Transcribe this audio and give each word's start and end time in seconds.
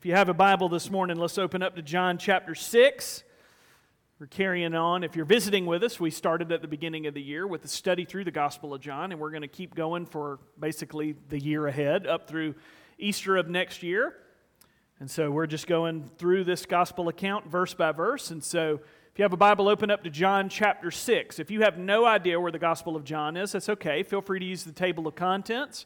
If 0.00 0.06
you 0.06 0.14
have 0.14 0.30
a 0.30 0.34
Bible 0.34 0.70
this 0.70 0.90
morning, 0.90 1.18
let's 1.18 1.36
open 1.36 1.62
up 1.62 1.76
to 1.76 1.82
John 1.82 2.16
chapter 2.16 2.54
6. 2.54 3.22
We're 4.18 4.28
carrying 4.28 4.74
on. 4.74 5.04
If 5.04 5.14
you're 5.14 5.26
visiting 5.26 5.66
with 5.66 5.82
us, 5.82 6.00
we 6.00 6.10
started 6.10 6.50
at 6.52 6.62
the 6.62 6.68
beginning 6.68 7.06
of 7.06 7.12
the 7.12 7.20
year 7.20 7.46
with 7.46 7.66
a 7.66 7.68
study 7.68 8.06
through 8.06 8.24
the 8.24 8.30
Gospel 8.30 8.72
of 8.72 8.80
John, 8.80 9.12
and 9.12 9.20
we're 9.20 9.28
going 9.28 9.42
to 9.42 9.46
keep 9.46 9.74
going 9.74 10.06
for 10.06 10.38
basically 10.58 11.16
the 11.28 11.38
year 11.38 11.66
ahead 11.66 12.06
up 12.06 12.28
through 12.28 12.54
Easter 12.98 13.36
of 13.36 13.50
next 13.50 13.82
year. 13.82 14.14
And 15.00 15.10
so 15.10 15.30
we're 15.30 15.46
just 15.46 15.66
going 15.66 16.10
through 16.16 16.44
this 16.44 16.64
Gospel 16.64 17.08
account 17.08 17.46
verse 17.46 17.74
by 17.74 17.92
verse. 17.92 18.30
And 18.30 18.42
so 18.42 18.80
if 19.12 19.18
you 19.18 19.22
have 19.22 19.34
a 19.34 19.36
Bible, 19.36 19.68
open 19.68 19.90
up 19.90 20.02
to 20.04 20.08
John 20.08 20.48
chapter 20.48 20.90
6. 20.90 21.38
If 21.38 21.50
you 21.50 21.60
have 21.60 21.76
no 21.76 22.06
idea 22.06 22.40
where 22.40 22.52
the 22.52 22.58
Gospel 22.58 22.96
of 22.96 23.04
John 23.04 23.36
is, 23.36 23.52
that's 23.52 23.68
okay. 23.68 24.02
Feel 24.02 24.22
free 24.22 24.40
to 24.40 24.46
use 24.46 24.64
the 24.64 24.72
table 24.72 25.06
of 25.06 25.14
contents. 25.14 25.84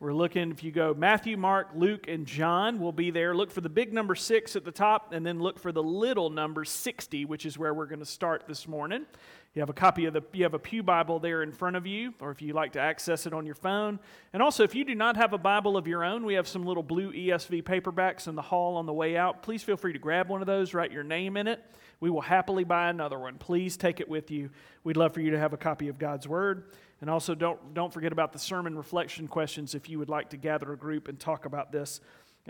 We're 0.00 0.14
looking, 0.14 0.50
if 0.50 0.64
you 0.64 0.72
go 0.72 0.94
Matthew, 0.94 1.36
Mark, 1.36 1.72
Luke, 1.74 2.08
and 2.08 2.24
John, 2.24 2.80
we'll 2.80 2.90
be 2.90 3.10
there. 3.10 3.36
Look 3.36 3.50
for 3.50 3.60
the 3.60 3.68
big 3.68 3.92
number 3.92 4.14
six 4.14 4.56
at 4.56 4.64
the 4.64 4.72
top, 4.72 5.12
and 5.12 5.26
then 5.26 5.40
look 5.40 5.58
for 5.58 5.72
the 5.72 5.82
little 5.82 6.30
number 6.30 6.64
60, 6.64 7.26
which 7.26 7.44
is 7.44 7.58
where 7.58 7.74
we're 7.74 7.84
going 7.84 7.98
to 7.98 8.06
start 8.06 8.44
this 8.48 8.66
morning. 8.66 9.04
You 9.52 9.60
have 9.60 9.68
a 9.68 9.74
copy 9.74 10.06
of 10.06 10.14
the, 10.14 10.22
you 10.32 10.44
have 10.44 10.54
a 10.54 10.58
Pew 10.58 10.82
Bible 10.82 11.18
there 11.18 11.42
in 11.42 11.52
front 11.52 11.76
of 11.76 11.86
you, 11.86 12.14
or 12.18 12.30
if 12.30 12.40
you 12.40 12.54
like 12.54 12.72
to 12.72 12.80
access 12.80 13.26
it 13.26 13.34
on 13.34 13.44
your 13.44 13.54
phone. 13.54 13.98
And 14.32 14.42
also, 14.42 14.62
if 14.62 14.74
you 14.74 14.86
do 14.86 14.94
not 14.94 15.18
have 15.18 15.34
a 15.34 15.38
Bible 15.38 15.76
of 15.76 15.86
your 15.86 16.02
own, 16.02 16.24
we 16.24 16.32
have 16.32 16.48
some 16.48 16.64
little 16.64 16.82
blue 16.82 17.12
ESV 17.12 17.64
paperbacks 17.64 18.26
in 18.26 18.34
the 18.34 18.42
hall 18.42 18.78
on 18.78 18.86
the 18.86 18.94
way 18.94 19.18
out. 19.18 19.42
Please 19.42 19.62
feel 19.62 19.76
free 19.76 19.92
to 19.92 19.98
grab 19.98 20.30
one 20.30 20.40
of 20.40 20.46
those, 20.46 20.72
write 20.72 20.92
your 20.92 21.04
name 21.04 21.36
in 21.36 21.46
it. 21.46 21.62
We 22.00 22.08
will 22.08 22.22
happily 22.22 22.64
buy 22.64 22.88
another 22.88 23.18
one. 23.18 23.36
Please 23.36 23.76
take 23.76 24.00
it 24.00 24.08
with 24.08 24.30
you. 24.30 24.48
We'd 24.82 24.96
love 24.96 25.12
for 25.12 25.20
you 25.20 25.32
to 25.32 25.38
have 25.38 25.52
a 25.52 25.58
copy 25.58 25.88
of 25.88 25.98
God's 25.98 26.26
Word. 26.26 26.70
And 27.00 27.08
also, 27.08 27.34
don't, 27.34 27.72
don't 27.72 27.92
forget 27.92 28.12
about 28.12 28.32
the 28.32 28.38
sermon 28.38 28.76
reflection 28.76 29.26
questions 29.26 29.74
if 29.74 29.88
you 29.88 29.98
would 29.98 30.10
like 30.10 30.30
to 30.30 30.36
gather 30.36 30.72
a 30.72 30.76
group 30.76 31.08
and 31.08 31.18
talk 31.18 31.46
about 31.46 31.72
this. 31.72 32.00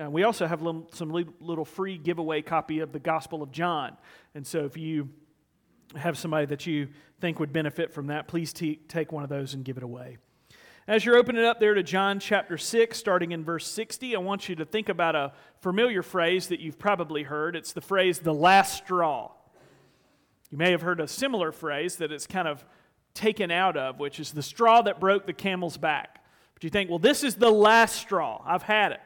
Uh, 0.00 0.10
we 0.10 0.24
also 0.24 0.46
have 0.46 0.60
little, 0.62 0.88
some 0.92 1.10
little 1.40 1.64
free 1.64 1.98
giveaway 1.98 2.42
copy 2.42 2.80
of 2.80 2.92
the 2.92 2.98
Gospel 2.98 3.42
of 3.42 3.52
John. 3.52 3.96
And 4.34 4.46
so, 4.46 4.64
if 4.64 4.76
you 4.76 5.08
have 5.96 6.18
somebody 6.18 6.46
that 6.46 6.66
you 6.66 6.88
think 7.20 7.38
would 7.38 7.52
benefit 7.52 7.92
from 7.92 8.08
that, 8.08 8.28
please 8.28 8.52
t- 8.52 8.80
take 8.88 9.12
one 9.12 9.22
of 9.22 9.28
those 9.28 9.54
and 9.54 9.64
give 9.64 9.76
it 9.76 9.82
away. 9.82 10.18
As 10.88 11.04
you're 11.04 11.16
opening 11.16 11.44
up 11.44 11.60
there 11.60 11.74
to 11.74 11.82
John 11.82 12.18
chapter 12.18 12.58
6, 12.58 12.98
starting 12.98 13.32
in 13.32 13.44
verse 13.44 13.66
60, 13.66 14.16
I 14.16 14.18
want 14.18 14.48
you 14.48 14.56
to 14.56 14.64
think 14.64 14.88
about 14.88 15.14
a 15.14 15.32
familiar 15.60 16.02
phrase 16.02 16.48
that 16.48 16.58
you've 16.58 16.78
probably 16.78 17.22
heard. 17.22 17.54
It's 17.54 17.72
the 17.72 17.80
phrase, 17.80 18.18
the 18.18 18.34
last 18.34 18.78
straw. 18.78 19.30
You 20.50 20.58
may 20.58 20.72
have 20.72 20.82
heard 20.82 20.98
a 20.98 21.06
similar 21.06 21.52
phrase 21.52 21.96
that 21.96 22.10
it's 22.10 22.26
kind 22.26 22.48
of 22.48 22.64
taken 23.14 23.50
out 23.50 23.76
of, 23.76 23.98
which 23.98 24.20
is 24.20 24.32
the 24.32 24.42
straw 24.42 24.82
that 24.82 25.00
broke 25.00 25.26
the 25.26 25.32
camel's 25.32 25.76
back. 25.76 26.24
But 26.54 26.64
you 26.64 26.70
think, 26.70 26.90
well, 26.90 26.98
this 26.98 27.24
is 27.24 27.36
the 27.36 27.50
last 27.50 27.96
straw. 27.96 28.42
I've 28.46 28.62
had 28.62 28.92
it. 28.92 29.00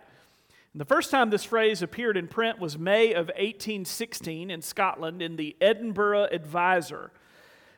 And 0.72 0.80
the 0.80 0.84
first 0.84 1.12
time 1.12 1.30
this 1.30 1.44
phrase 1.44 1.82
appeared 1.82 2.16
in 2.16 2.26
print 2.26 2.58
was 2.58 2.76
May 2.76 3.12
of 3.12 3.28
1816 3.28 4.50
in 4.50 4.60
Scotland 4.60 5.22
in 5.22 5.36
the 5.36 5.56
Edinburgh 5.60 6.28
Advertiser. 6.32 7.12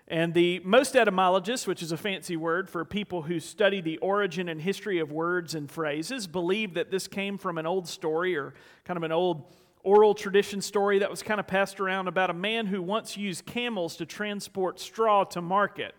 And 0.09 0.33
the 0.33 0.61
most 0.61 0.97
etymologists, 0.97 1.67
which 1.67 1.83
is 1.83 1.93
a 1.93 1.97
fancy 1.97 2.37
word 2.37 2.71
for 2.71 2.85
people 2.85 3.23
who 3.23 3.41
study 3.41 3.81
the 3.81 3.99
origin 3.99 4.49
and 4.49 4.63
history 4.63 4.99
of 5.01 5.11
words 5.11 5.55
and 5.55 5.71
phrases, 5.71 6.27
believe 6.27 6.75
that 6.75 6.91
this 6.91 7.09
came 7.09 7.37
from 7.39 7.59
an 7.59 7.67
old 7.67 7.89
story 7.89 8.37
or 8.37 8.55
kind 8.85 8.97
of 8.97 9.03
an 9.03 9.13
old 9.13 9.53
oral 9.83 10.15
tradition 10.15 10.61
story 10.61 11.01
that 11.01 11.11
was 11.11 11.23
kind 11.23 11.39
of 11.39 11.47
passed 11.47 11.81
around 11.81 12.09
about 12.09 12.31
a 12.31 12.35
man 12.35 12.67
who 12.67 12.81
once 12.81 13.17
used 13.17 13.45
camels 13.47 13.97
to 13.97 14.07
transport 14.07 14.81
straw 14.81 15.23
to 15.25 15.43
market. 15.43 15.95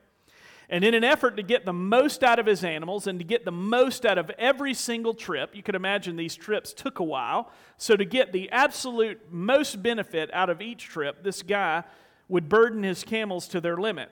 And 0.69 0.83
in 0.83 0.93
an 0.93 1.03
effort 1.03 1.37
to 1.37 1.43
get 1.43 1.65
the 1.65 1.73
most 1.73 2.23
out 2.23 2.39
of 2.39 2.45
his 2.45 2.63
animals 2.63 3.07
and 3.07 3.19
to 3.19 3.25
get 3.25 3.45
the 3.45 3.51
most 3.51 4.05
out 4.05 4.17
of 4.17 4.29
every 4.31 4.73
single 4.73 5.13
trip, 5.13 5.55
you 5.55 5.63
could 5.63 5.75
imagine 5.75 6.17
these 6.17 6.35
trips 6.35 6.73
took 6.73 6.99
a 6.99 7.03
while. 7.03 7.49
So, 7.77 7.95
to 7.95 8.03
get 8.03 8.33
the 8.33 8.49
absolute 8.51 9.31
most 9.31 9.81
benefit 9.81 10.29
out 10.33 10.49
of 10.49 10.61
each 10.61 10.85
trip, 10.85 11.23
this 11.23 11.41
guy 11.41 11.83
would 12.27 12.49
burden 12.49 12.83
his 12.83 13.05
camels 13.05 13.47
to 13.49 13.61
their 13.61 13.77
limit. 13.77 14.09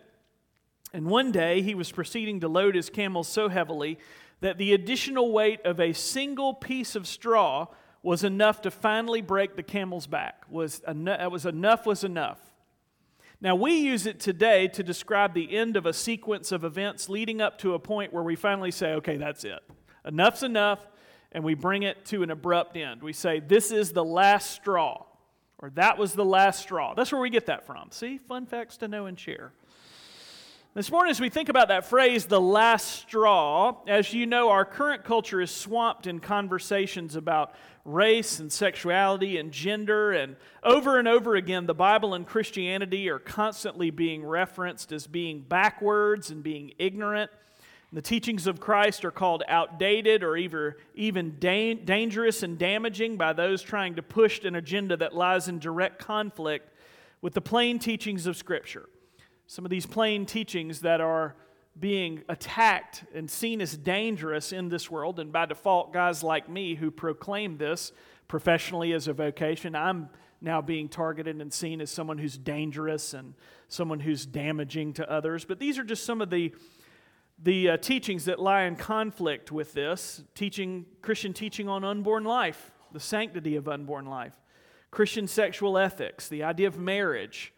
And 0.94 1.08
one 1.08 1.34
day 1.34 1.62
he 1.62 1.76
was 1.76 1.92
proceeding 1.92 2.40
to 2.40 2.48
load 2.48 2.76
his 2.76 2.90
camels 2.90 3.28
so 3.28 3.50
heavily 3.50 4.00
that 4.40 4.58
the 4.58 4.74
additional 4.74 5.34
weight 5.34 5.60
of 5.66 5.82
a 5.82 5.92
single 5.92 6.54
piece 6.54 6.96
of 6.96 7.06
straw 7.06 7.68
was 8.02 8.24
enough 8.24 8.62
to 8.62 8.72
finally 8.72 9.22
break 9.22 9.58
the 9.58 9.64
camel's 9.64 10.08
back. 10.08 10.44
Was, 10.50 10.82
was 10.88 11.46
enough 11.46 11.86
was 11.86 12.06
enough. 12.06 12.40
Now, 13.46 13.54
we 13.54 13.76
use 13.76 14.08
it 14.08 14.20
today 14.20 14.68
to 14.70 14.82
describe 14.82 15.36
the 15.36 15.56
end 15.56 15.78
of 15.78 15.86
a 15.86 15.94
sequence 15.94 16.52
of 16.52 16.64
events 16.64 17.10
leading 17.10 17.42
up 17.42 17.60
to 17.60 17.76
a 17.76 17.80
point 17.80 18.12
where 18.12 18.24
we 18.24 18.36
finally 18.36 18.72
say, 18.72 18.94
okay, 18.94 19.18
that's 19.18 19.44
it. 19.44 19.60
Enough's 20.04 20.42
enough, 20.42 20.80
and 21.32 21.44
we 21.44 21.54
bring 21.54 21.84
it 21.84 22.06
to 22.06 22.24
an 22.24 22.32
abrupt 22.32 22.76
end. 22.76 23.04
We 23.04 23.14
say, 23.14 23.40
this 23.40 23.70
is 23.70 23.92
the 23.92 24.04
last 24.04 24.50
straw, 24.50 25.06
or 25.60 25.70
that 25.76 26.00
was 26.00 26.14
the 26.14 26.26
last 26.26 26.60
straw. 26.60 26.96
That's 26.96 27.12
where 27.12 27.22
we 27.22 27.30
get 27.30 27.46
that 27.46 27.68
from. 27.68 27.92
See, 27.92 28.18
fun 28.18 28.48
facts 28.48 28.78
to 28.78 28.88
know 28.88 29.06
and 29.06 29.20
share. 29.20 29.54
This 30.76 30.92
morning, 30.92 31.10
as 31.10 31.22
we 31.22 31.30
think 31.30 31.48
about 31.48 31.70
that 31.70 31.86
phrase, 31.86 32.26
the 32.26 32.42
last 32.42 33.04
straw, 33.04 33.78
as 33.88 34.14
you 34.14 34.26
know, 34.26 34.50
our 34.50 34.66
current 34.66 35.06
culture 35.06 35.40
is 35.40 35.50
swamped 35.50 36.06
in 36.06 36.20
conversations 36.20 37.16
about 37.16 37.56
race 37.86 38.42
and 38.42 38.52
sexuality 38.52 39.38
and 39.38 39.54
gender. 39.54 40.12
And 40.12 40.36
over 40.64 41.00
and 41.00 41.08
over 41.08 41.36
again, 41.36 41.66
the 41.66 41.74
Bible 41.74 42.14
and 42.14 42.28
Christianity 42.28 43.08
are 43.08 43.20
constantly 43.20 43.90
being 43.90 44.26
referenced 44.26 44.92
as 44.92 45.08
being 45.08 45.40
backwards 45.40 46.30
and 46.30 46.44
being 46.44 46.74
ignorant. 46.78 47.32
The 47.94 48.02
teachings 48.02 48.46
of 48.46 48.60
Christ 48.60 49.06
are 49.06 49.12
called 49.12 49.44
outdated 49.48 50.24
or 50.24 50.36
even 50.36 51.36
da- 51.40 51.76
dangerous 51.76 52.44
and 52.44 52.58
damaging 52.58 53.16
by 53.16 53.32
those 53.32 53.62
trying 53.62 53.96
to 53.96 54.04
push 54.04 54.44
an 54.44 54.56
agenda 54.56 54.98
that 54.98 55.16
lies 55.16 55.48
in 55.48 55.58
direct 55.60 56.00
conflict 56.00 56.70
with 57.22 57.34
the 57.34 57.40
plain 57.40 57.80
teachings 57.80 58.28
of 58.28 58.36
Scripture. 58.36 58.90
Some 59.48 59.66
of 59.66 59.72
these 59.72 59.86
plain 59.86 60.26
teachings 60.26 60.82
that 60.82 61.02
are 61.02 61.36
being 61.80 62.24
attacked 62.30 63.04
and 63.14 63.30
seen 63.30 63.62
as 63.62 63.78
dangerous 63.78 64.52
in 64.52 64.70
this 64.70 64.90
world. 64.90 65.20
And 65.20 65.32
by 65.32 65.46
default, 65.46 65.94
guys 65.94 66.24
like 66.24 66.50
me 66.50 66.76
who 66.76 66.90
proclaim 66.90 67.58
this 67.58 67.92
professionally 68.28 68.94
as 68.94 69.08
a 69.08 69.14
vocation, 69.14 69.76
I'm 69.76 70.10
now 70.42 70.62
being 70.62 70.88
targeted 70.88 71.42
and 71.42 71.54
seen 71.54 71.82
as 71.82 71.92
someone 71.92 72.18
who's 72.18 72.38
dangerous 72.38 73.14
and 73.14 73.34
someone 73.68 74.00
who's 74.00 74.26
damaging 74.26 74.94
to 74.94 75.12
others. 75.12 75.46
But 75.46 75.60
these 75.60 75.78
are 75.78 75.84
just 75.84 76.06
some 76.06 76.22
of 76.22 76.30
the 76.30 76.54
the 77.44 77.72
uh, 77.72 77.78
teachings 77.78 78.26
that 78.26 78.40
lie 78.40 78.64
in 78.64 78.78
conflict 78.78 79.52
with 79.52 79.74
this 79.74 80.24
teaching 80.36 80.86
christian 81.02 81.34
teaching 81.34 81.68
on 81.68 81.84
unborn 81.84 82.24
life 82.24 82.72
the 82.94 83.00
sanctity 83.00 83.58
of 83.58 83.68
unborn 83.68 84.06
life 84.06 84.34
christian 84.90 85.28
sexual 85.28 85.78
ethics 85.78 86.30
the 86.30 86.42
idea 86.42 86.66
of 86.66 86.78
marriage 86.80 87.54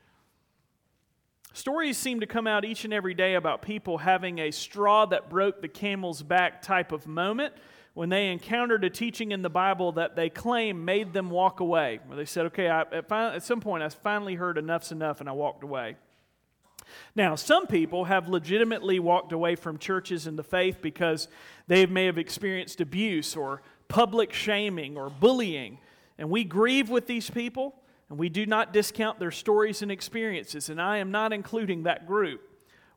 Stories 1.57 1.97
seem 1.97 2.19
to 2.19 2.27
come 2.27 2.45
out 2.45 2.65
each 2.65 2.85
and 2.85 2.93
every 2.93 3.15
day 3.15 3.33
about 3.33 3.63
people 3.63 3.97
having 3.97 4.37
a 4.37 4.51
straw 4.51 5.07
that 5.07 5.27
broke 5.27 5.59
the 5.59 5.67
camel's 5.67 6.21
back 6.21 6.61
type 6.61 6.91
of 6.91 7.07
moment 7.07 7.51
when 7.95 8.09
they 8.09 8.27
encountered 8.27 8.83
a 8.83 8.91
teaching 8.91 9.31
in 9.31 9.41
the 9.41 9.49
Bible 9.49 9.93
that 9.93 10.15
they 10.15 10.29
claim 10.29 10.85
made 10.85 11.13
them 11.13 11.31
walk 11.31 11.59
away. 11.59 11.99
Where 12.05 12.15
they 12.15 12.25
said, 12.25 12.45
okay, 12.45 12.69
I, 12.69 12.81
at, 12.81 13.11
at 13.11 13.41
some 13.41 13.59
point 13.59 13.81
I 13.81 13.89
finally 13.89 14.35
heard 14.35 14.59
enough's 14.59 14.91
enough 14.91 15.19
and 15.19 15.27
I 15.27 15.31
walked 15.31 15.63
away. 15.63 15.95
Now, 17.15 17.33
some 17.33 17.65
people 17.65 18.05
have 18.05 18.27
legitimately 18.27 18.99
walked 18.99 19.31
away 19.31 19.55
from 19.55 19.79
churches 19.79 20.27
and 20.27 20.37
the 20.37 20.43
faith 20.43 20.77
because 20.79 21.27
they 21.65 21.87
may 21.87 22.05
have 22.05 22.19
experienced 22.19 22.81
abuse 22.81 23.35
or 23.35 23.63
public 23.87 24.31
shaming 24.31 24.95
or 24.95 25.09
bullying. 25.09 25.79
And 26.19 26.29
we 26.29 26.43
grieve 26.43 26.91
with 26.91 27.07
these 27.07 27.31
people. 27.31 27.73
And 28.09 28.17
we 28.17 28.29
do 28.29 28.45
not 28.45 28.73
discount 28.73 29.19
their 29.19 29.31
stories 29.31 29.81
and 29.81 29.91
experiences, 29.91 30.69
and 30.69 30.81
I 30.81 30.97
am 30.97 31.11
not 31.11 31.33
including 31.33 31.83
that 31.83 32.07
group. 32.07 32.41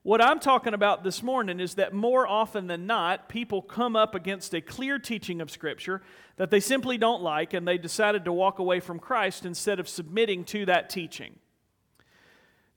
What 0.02 0.22
I'm 0.22 0.40
talking 0.40 0.72
about 0.72 1.04
this 1.04 1.22
morning 1.22 1.60
is 1.60 1.74
that 1.74 1.92
more 1.92 2.26
often 2.26 2.68
than 2.68 2.86
not, 2.86 3.28
people 3.28 3.60
come 3.60 3.96
up 3.96 4.14
against 4.14 4.54
a 4.54 4.60
clear 4.62 4.98
teaching 4.98 5.42
of 5.42 5.50
Scripture 5.50 6.00
that 6.36 6.50
they 6.50 6.60
simply 6.60 6.96
don't 6.96 7.22
like, 7.22 7.52
and 7.52 7.68
they 7.68 7.76
decided 7.76 8.24
to 8.24 8.32
walk 8.32 8.60
away 8.60 8.80
from 8.80 8.98
Christ 8.98 9.44
instead 9.44 9.78
of 9.78 9.88
submitting 9.88 10.44
to 10.44 10.64
that 10.66 10.88
teaching. 10.88 11.34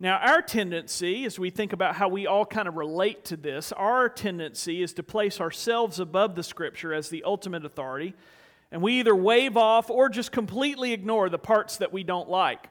Now, 0.01 0.17
our 0.17 0.41
tendency, 0.41 1.23
as 1.23 1.39
we 1.39 1.49
think 1.49 1.71
about 1.71 1.95
how 1.95 2.09
we 2.09 2.27
all 2.27 2.45
kind 2.45 2.67
of 2.67 2.75
relate 2.75 3.23
to 3.25 3.37
this, 3.37 3.71
our 3.71 4.09
tendency 4.09 4.81
is 4.81 4.91
to 4.95 5.03
place 5.03 5.39
ourselves 5.39 5.99
above 5.99 6.35
the 6.35 6.43
Scripture 6.43 6.93
as 6.93 7.07
the 7.07 7.23
ultimate 7.23 7.63
authority 7.63 8.15
and 8.73 8.81
we 8.81 8.99
either 8.99 9.15
wave 9.15 9.55
off 9.55 9.91
or 9.91 10.09
just 10.09 10.31
completely 10.31 10.93
ignore 10.93 11.29
the 11.29 11.37
parts 11.37 11.77
that 11.77 11.93
we 11.93 12.03
don't 12.03 12.27
like. 12.27 12.69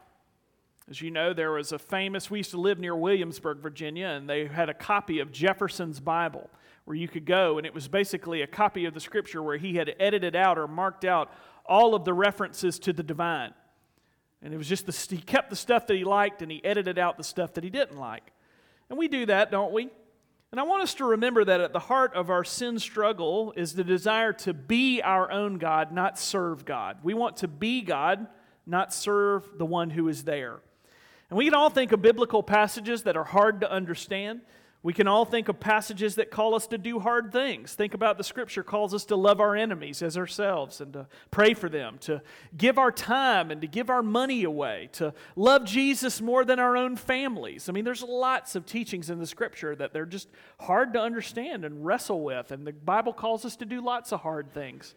As 0.91 1.01
you 1.01 1.13
know, 1.13 1.33
there 1.33 1.53
was 1.53 1.71
a 1.71 1.79
famous, 1.79 2.29
we 2.29 2.41
used 2.41 2.51
to 2.51 2.61
live 2.61 2.81
near 2.81 2.97
Williamsburg, 2.97 3.59
Virginia, 3.59 4.09
and 4.09 4.29
they 4.29 4.47
had 4.47 4.69
a 4.69 4.75
copy 4.75 5.21
of 5.21 5.31
Jefferson's 5.31 6.01
Bible 6.01 6.51
where 6.87 6.97
you 6.97 7.07
could 7.07 7.25
go, 7.25 7.57
and 7.57 7.65
it 7.65 7.73
was 7.73 7.87
basically 7.87 8.43
a 8.43 8.49
copy 8.49 8.85
of 8.85 8.95
the 8.95 9.01
scripture 9.01 9.41
where 9.45 9.57
he 9.57 9.77
had 9.77 9.95
edited 10.01 10.35
out 10.35 10.59
or 10.59 10.67
marked 10.67 11.05
out 11.05 11.33
all 11.65 11.95
of 11.95 12.05
the 12.05 12.13
references 12.13 12.81
to 12.81 12.93
the 12.93 13.05
divine. 13.05 13.55
And 14.43 14.53
it 14.53 14.57
was 14.57 14.69
just 14.69 14.87
the, 14.87 15.17
he 15.17 15.23
kept 15.23 15.51
the 15.51 15.57
stuff 15.57 15.87
that 15.87 15.97
he 15.97 16.03
liked 16.03 16.43
and 16.43 16.51
he 16.51 16.65
edited 16.65 16.99
out 16.99 17.17
the 17.17 17.23
stuff 17.23 17.55
that 17.55 17.63
he 17.63 17.71
didn't 17.71 17.97
like. 17.97 18.33
And 18.91 18.99
we 18.99 19.07
do 19.07 19.25
that, 19.27 19.53
don't 19.53 19.73
we? 19.73 19.89
And 20.53 20.61
I 20.61 20.65
want 20.65 20.83
us 20.83 20.93
to 20.95 21.07
remember 21.07 21.47
that 21.47 21.63
at 21.63 21.73
the 21.73 21.79
heart 21.79 22.13
of 22.13 22.29
our 22.29 22.45
sin 22.45 22.79
struggle 22.79 23.55
is 23.57 23.73
the 23.73 23.83
desire 23.83 24.35
to 24.35 24.53
be 24.53 25.01
our 25.01 25.31
own 25.31 25.57
God, 25.57 25.93
not 25.93 26.19
serve 26.19 26.67
God. 26.67 26.99
We 27.03 27.15
want 27.15 27.39
to 27.39 27.49
be 27.49 27.81
God, 27.81 28.27
not 28.67 28.93
serve 28.93 29.49
the 29.57 29.65
one 29.65 29.89
who 29.89 30.09
is 30.09 30.25
there. 30.25 30.61
And 31.31 31.39
we 31.39 31.47
can 31.47 31.55
all 31.55 31.71
think 31.71 31.93
of 31.93 32.03
biblical 32.03 32.43
passages 32.43 33.05
that 33.05 33.17
are 33.17 33.25
hard 33.25 33.63
to 33.63 33.73
understand. 33.73 34.43
We 34.85 34.93
can 34.93 35.07
all 35.07 35.25
think 35.25 35.49
of 35.49 35.61
passages 35.61 36.17
that 36.17 36.33
call 36.33 36.57
us 36.57 36.67
to 36.67 36.79
do 36.79 36.99
hard 36.99 37.31
things. 37.31 37.73
Think 37.75 37.95
about 37.95 38.19
the 38.19 38.25
scripture 38.25 38.65
calls 38.65 38.93
us 38.93 39.05
to 39.07 39.17
love 39.17 39.41
our 39.41 39.55
enemies 39.55 40.03
as 40.03 40.19
ourselves 40.19 40.81
and 40.81 40.93
to 40.95 41.07
pray 41.31 41.55
for 41.55 41.69
them, 41.69 41.99
to 42.01 42.21
give 42.57 42.79
our 42.79 42.91
time 42.91 43.53
and 43.53 43.61
to 43.61 43.69
give 43.69 43.91
our 43.91 44.03
money 44.03 44.43
away, 44.43 44.91
to 44.95 45.15
love 45.37 45.65
Jesus 45.65 46.21
more 46.21 46.45
than 46.45 46.59
our 46.59 46.77
own 46.77 46.97
families. 46.97 47.69
I 47.69 47.73
mean, 47.73 47.85
there's 47.85 48.03
lots 48.03 48.57
of 48.57 48.67
teachings 48.67 49.09
in 49.09 49.21
the 49.21 49.27
scripture 49.27 49.77
that 49.77 49.93
they're 49.93 50.05
just 50.05 50.29
hard 50.59 50.95
to 50.95 51.01
understand 51.01 51.65
and 51.65 51.87
wrestle 51.87 52.21
with, 52.21 52.51
and 52.51 52.67
the 52.67 52.73
Bible 52.73 53.13
calls 53.13 53.45
us 53.45 53.55
to 53.57 53.65
do 53.65 53.81
lots 53.81 54.13
of 54.13 54.23
hard 54.23 54.53
things. 54.53 54.97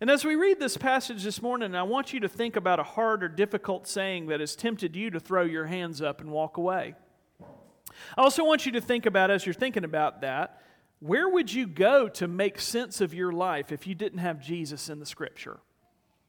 And 0.00 0.10
as 0.10 0.24
we 0.24 0.34
read 0.34 0.58
this 0.58 0.78
passage 0.78 1.24
this 1.24 1.42
morning, 1.42 1.74
I 1.74 1.82
want 1.82 2.14
you 2.14 2.20
to 2.20 2.28
think 2.28 2.56
about 2.56 2.80
a 2.80 2.84
hard 2.84 3.22
or 3.22 3.28
difficult 3.28 3.86
saying 3.86 4.28
that 4.28 4.40
has 4.40 4.56
tempted 4.56 4.96
you 4.96 5.10
to 5.10 5.20
throw 5.20 5.42
your 5.42 5.66
hands 5.66 6.00
up 6.00 6.22
and 6.22 6.30
walk 6.30 6.56
away. 6.56 6.94
I 8.16 8.22
also 8.22 8.44
want 8.44 8.66
you 8.66 8.72
to 8.72 8.80
think 8.80 9.06
about, 9.06 9.30
as 9.30 9.46
you're 9.46 9.54
thinking 9.54 9.84
about 9.84 10.20
that, 10.22 10.60
where 11.00 11.28
would 11.28 11.52
you 11.52 11.66
go 11.66 12.08
to 12.08 12.28
make 12.28 12.60
sense 12.60 13.00
of 13.00 13.12
your 13.12 13.32
life 13.32 13.72
if 13.72 13.86
you 13.86 13.94
didn't 13.94 14.20
have 14.20 14.40
Jesus 14.40 14.88
in 14.88 15.00
the 15.00 15.06
scripture? 15.06 15.60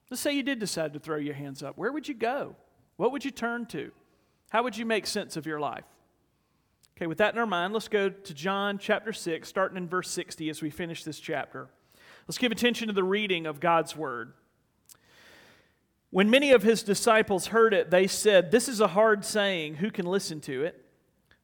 Let's 0.09 0.21
say 0.21 0.33
you 0.33 0.44
did 0.44 0.59
decide 0.59 0.94
to 0.94 1.00
throw 1.00 1.17
your 1.17 1.33
hands 1.33 1.63
up. 1.63 1.77
Where 1.77 1.91
would 1.91 2.07
you 2.07 2.13
go? 2.13 2.56
What 2.97 3.12
would 3.12 3.25
you 3.25 3.31
turn 3.31 3.65
to? 3.67 3.91
How 4.50 4.63
would 4.63 4.77
you 4.77 4.85
make 4.85 5.07
sense 5.07 5.38
of 5.38 5.45
your 5.45 5.59
life? 5.59 5.85
Okay, 6.97 7.07
with 7.07 7.17
that 7.17 7.33
in 7.33 7.39
our 7.39 7.45
mind, 7.45 7.73
let's 7.73 7.88
go 7.88 8.09
to 8.09 8.33
John 8.33 8.77
chapter 8.77 9.11
6, 9.11 9.47
starting 9.47 9.77
in 9.77 9.88
verse 9.88 10.09
60 10.09 10.50
as 10.50 10.61
we 10.61 10.69
finish 10.69 11.03
this 11.03 11.19
chapter. 11.19 11.68
Let's 12.27 12.38
give 12.38 12.51
attention 12.51 12.88
to 12.88 12.94
the 12.94 13.03
reading 13.03 13.45
of 13.45 13.59
God's 13.59 13.95
word. 13.95 14.33
When 16.09 16.29
many 16.29 16.51
of 16.51 16.63
his 16.63 16.83
disciples 16.83 17.47
heard 17.47 17.73
it, 17.73 17.91
they 17.91 18.07
said, 18.07 18.51
This 18.51 18.69
is 18.69 18.79
a 18.79 18.88
hard 18.88 19.25
saying. 19.25 19.75
Who 19.75 19.91
can 19.91 20.06
listen 20.06 20.39
to 20.41 20.63
it? 20.63 20.84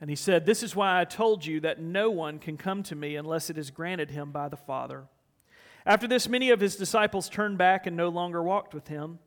And 0.00 0.08
he 0.08 0.16
said, 0.16 0.46
This 0.46 0.62
is 0.62 0.74
why 0.74 1.00
I 1.00 1.04
told 1.04 1.44
you 1.44 1.60
that 1.60 1.80
no 1.80 2.10
one 2.10 2.38
can 2.38 2.56
come 2.56 2.82
to 2.84 2.94
me 2.94 3.16
unless 3.16 3.50
it 3.50 3.58
is 3.58 3.70
granted 3.70 4.10
him 4.10 4.30
by 4.30 4.48
the 4.48 4.56
Father. 4.56 5.04
After 5.84 6.06
this, 6.06 6.28
many 6.28 6.50
of 6.50 6.60
his 6.60 6.76
disciples 6.76 7.28
turned 7.28 7.58
back 7.58 7.86
and 7.86 7.96
no 7.96 8.08
longer 8.08 8.42
walked 8.42 8.74
with 8.74 8.88
him. 8.88 9.18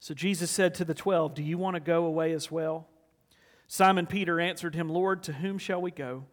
So 0.00 0.14
Jesus 0.14 0.50
said 0.50 0.74
to 0.74 0.84
the 0.84 0.94
twelve, 0.94 1.34
Do 1.34 1.42
you 1.42 1.58
want 1.58 1.74
to 1.74 1.80
go 1.80 2.04
away 2.04 2.32
as 2.32 2.50
well? 2.50 2.88
Simon 3.66 4.06
Peter 4.06 4.40
answered 4.40 4.74
him, 4.74 4.88
Lord, 4.88 5.22
to 5.24 5.32
whom 5.32 5.58
shall 5.58 5.80
we 5.80 5.90
go? 5.90 6.24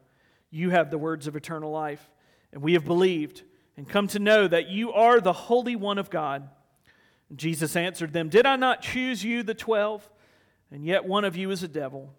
You 0.49 0.69
have 0.71 0.91
the 0.91 0.97
words 0.97 1.27
of 1.27 1.35
eternal 1.35 1.71
life, 1.71 2.09
and 2.51 2.61
we 2.61 2.73
have 2.73 2.83
believed 2.83 3.43
and 3.77 3.87
come 3.87 4.07
to 4.09 4.19
know 4.19 4.47
that 4.47 4.67
you 4.67 4.91
are 4.91 5.21
the 5.21 5.31
Holy 5.33 5.77
One 5.77 5.97
of 5.97 6.09
God. 6.09 6.49
And 7.29 7.37
Jesus 7.37 7.75
answered 7.77 8.11
them, 8.11 8.27
Did 8.27 8.45
I 8.45 8.57
not 8.57 8.81
choose 8.81 9.23
you, 9.23 9.43
the 9.43 9.53
twelve? 9.53 10.09
And 10.69 10.85
yet 10.85 11.05
one 11.05 11.23
of 11.23 11.37
you 11.37 11.51
is 11.51 11.63
a 11.63 11.67
devil. 11.67 12.13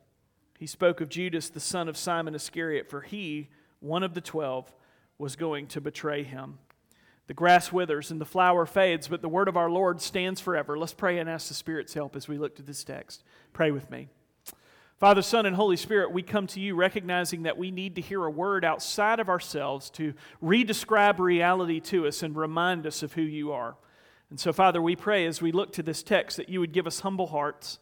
He 0.58 0.66
spoke 0.66 1.00
of 1.00 1.08
Judas, 1.08 1.48
the 1.48 1.60
son 1.60 1.88
of 1.88 1.96
Simon 1.96 2.34
Iscariot, 2.34 2.88
for 2.88 3.00
he, 3.00 3.48
one 3.80 4.02
of 4.02 4.14
the 4.14 4.20
twelve, 4.20 4.72
was 5.18 5.36
going 5.36 5.66
to 5.68 5.80
betray 5.80 6.22
him. 6.22 6.58
The 7.26 7.34
grass 7.34 7.72
withers 7.72 8.10
and 8.10 8.20
the 8.20 8.24
flower 8.24 8.66
fades, 8.66 9.08
but 9.08 9.22
the 9.22 9.28
word 9.28 9.48
of 9.48 9.56
our 9.56 9.70
Lord 9.70 10.00
stands 10.00 10.40
forever. 10.40 10.78
Let's 10.78 10.92
pray 10.92 11.18
and 11.18 11.30
ask 11.30 11.48
the 11.48 11.54
Spirit's 11.54 11.94
help 11.94 12.16
as 12.16 12.28
we 12.28 12.38
look 12.38 12.56
to 12.56 12.62
this 12.62 12.84
text. 12.84 13.22
Pray 13.52 13.70
with 13.70 13.90
me. 13.90 14.08
Father, 14.98 15.22
Son, 15.22 15.46
and 15.46 15.56
Holy 15.56 15.76
Spirit, 15.76 16.12
we 16.12 16.22
come 16.22 16.46
to 16.48 16.60
you 16.60 16.76
recognizing 16.76 17.42
that 17.42 17.58
we 17.58 17.72
need 17.72 17.96
to 17.96 18.00
hear 18.00 18.24
a 18.24 18.30
word 18.30 18.64
outside 18.64 19.18
of 19.18 19.28
ourselves 19.28 19.90
to 19.90 20.14
redescribe 20.40 21.18
reality 21.18 21.80
to 21.80 22.06
us 22.06 22.22
and 22.22 22.36
remind 22.36 22.86
us 22.86 23.02
of 23.02 23.14
who 23.14 23.22
you 23.22 23.50
are. 23.50 23.76
And 24.30 24.38
so, 24.38 24.52
Father, 24.52 24.80
we 24.80 24.94
pray 24.94 25.26
as 25.26 25.42
we 25.42 25.50
look 25.50 25.72
to 25.72 25.82
this 25.82 26.02
text 26.02 26.36
that 26.36 26.48
you 26.48 26.60
would 26.60 26.72
give 26.72 26.86
us 26.86 27.00
humble 27.00 27.26
hearts 27.26 27.80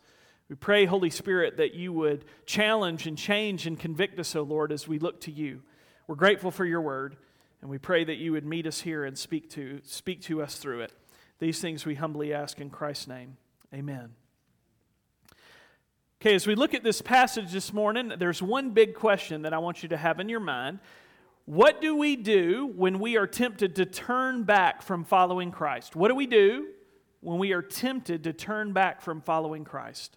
we 0.50 0.56
pray, 0.56 0.84
Holy 0.84 1.10
Spirit, 1.10 1.58
that 1.58 1.74
you 1.74 1.92
would 1.92 2.24
challenge 2.44 3.06
and 3.06 3.16
change 3.16 3.68
and 3.68 3.78
convict 3.78 4.18
us, 4.18 4.34
O 4.34 4.42
Lord, 4.42 4.72
as 4.72 4.88
we 4.88 4.98
look 4.98 5.20
to 5.20 5.30
you. 5.30 5.62
We're 6.08 6.16
grateful 6.16 6.50
for 6.50 6.64
your 6.64 6.80
word, 6.80 7.16
and 7.62 7.70
we 7.70 7.78
pray 7.78 8.02
that 8.02 8.16
you 8.16 8.32
would 8.32 8.44
meet 8.44 8.66
us 8.66 8.80
here 8.80 9.04
and 9.04 9.16
speak 9.16 9.48
to, 9.50 9.80
speak 9.84 10.22
to 10.22 10.42
us 10.42 10.56
through 10.56 10.80
it. 10.80 10.92
These 11.38 11.60
things 11.60 11.86
we 11.86 11.94
humbly 11.94 12.34
ask 12.34 12.60
in 12.60 12.68
Christ's 12.68 13.06
name. 13.06 13.36
Amen. 13.72 14.10
Okay, 16.20 16.34
as 16.34 16.48
we 16.48 16.56
look 16.56 16.74
at 16.74 16.82
this 16.82 17.00
passage 17.00 17.52
this 17.52 17.72
morning, 17.72 18.12
there's 18.18 18.42
one 18.42 18.70
big 18.70 18.96
question 18.96 19.42
that 19.42 19.54
I 19.54 19.58
want 19.58 19.84
you 19.84 19.88
to 19.90 19.96
have 19.96 20.18
in 20.18 20.28
your 20.28 20.40
mind. 20.40 20.80
What 21.44 21.80
do 21.80 21.94
we 21.94 22.16
do 22.16 22.72
when 22.74 22.98
we 22.98 23.16
are 23.16 23.28
tempted 23.28 23.76
to 23.76 23.86
turn 23.86 24.42
back 24.42 24.82
from 24.82 25.04
following 25.04 25.52
Christ? 25.52 25.94
What 25.94 26.08
do 26.08 26.16
we 26.16 26.26
do 26.26 26.66
when 27.20 27.38
we 27.38 27.52
are 27.52 27.62
tempted 27.62 28.24
to 28.24 28.32
turn 28.32 28.72
back 28.72 29.00
from 29.00 29.20
following 29.20 29.64
Christ? 29.64 30.16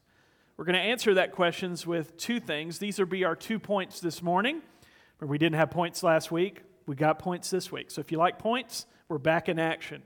We're 0.55 0.65
going 0.65 0.75
to 0.75 0.81
answer 0.81 1.15
that 1.15 1.31
questions 1.31 1.88
with 1.88 2.15
two 2.15 2.39
things. 2.39 2.77
These 2.77 3.00
will 3.00 3.07
be 3.07 3.23
our 3.23 3.35
two 3.35 3.57
points 3.57 4.00
this 4.00 4.21
morning. 4.21 4.61
We 5.19 5.39
didn't 5.39 5.55
have 5.55 5.71
points 5.71 6.03
last 6.03 6.31
week. 6.31 6.61
We 6.85 6.95
got 6.95 7.17
points 7.17 7.50
this 7.50 7.71
week. 7.71 7.89
So 7.89 8.01
if 8.01 8.11
you 8.11 8.19
like 8.19 8.38
points, 8.38 8.85
we're 9.09 9.17
back 9.17 9.50
in 9.50 9.57
action. 9.57 10.03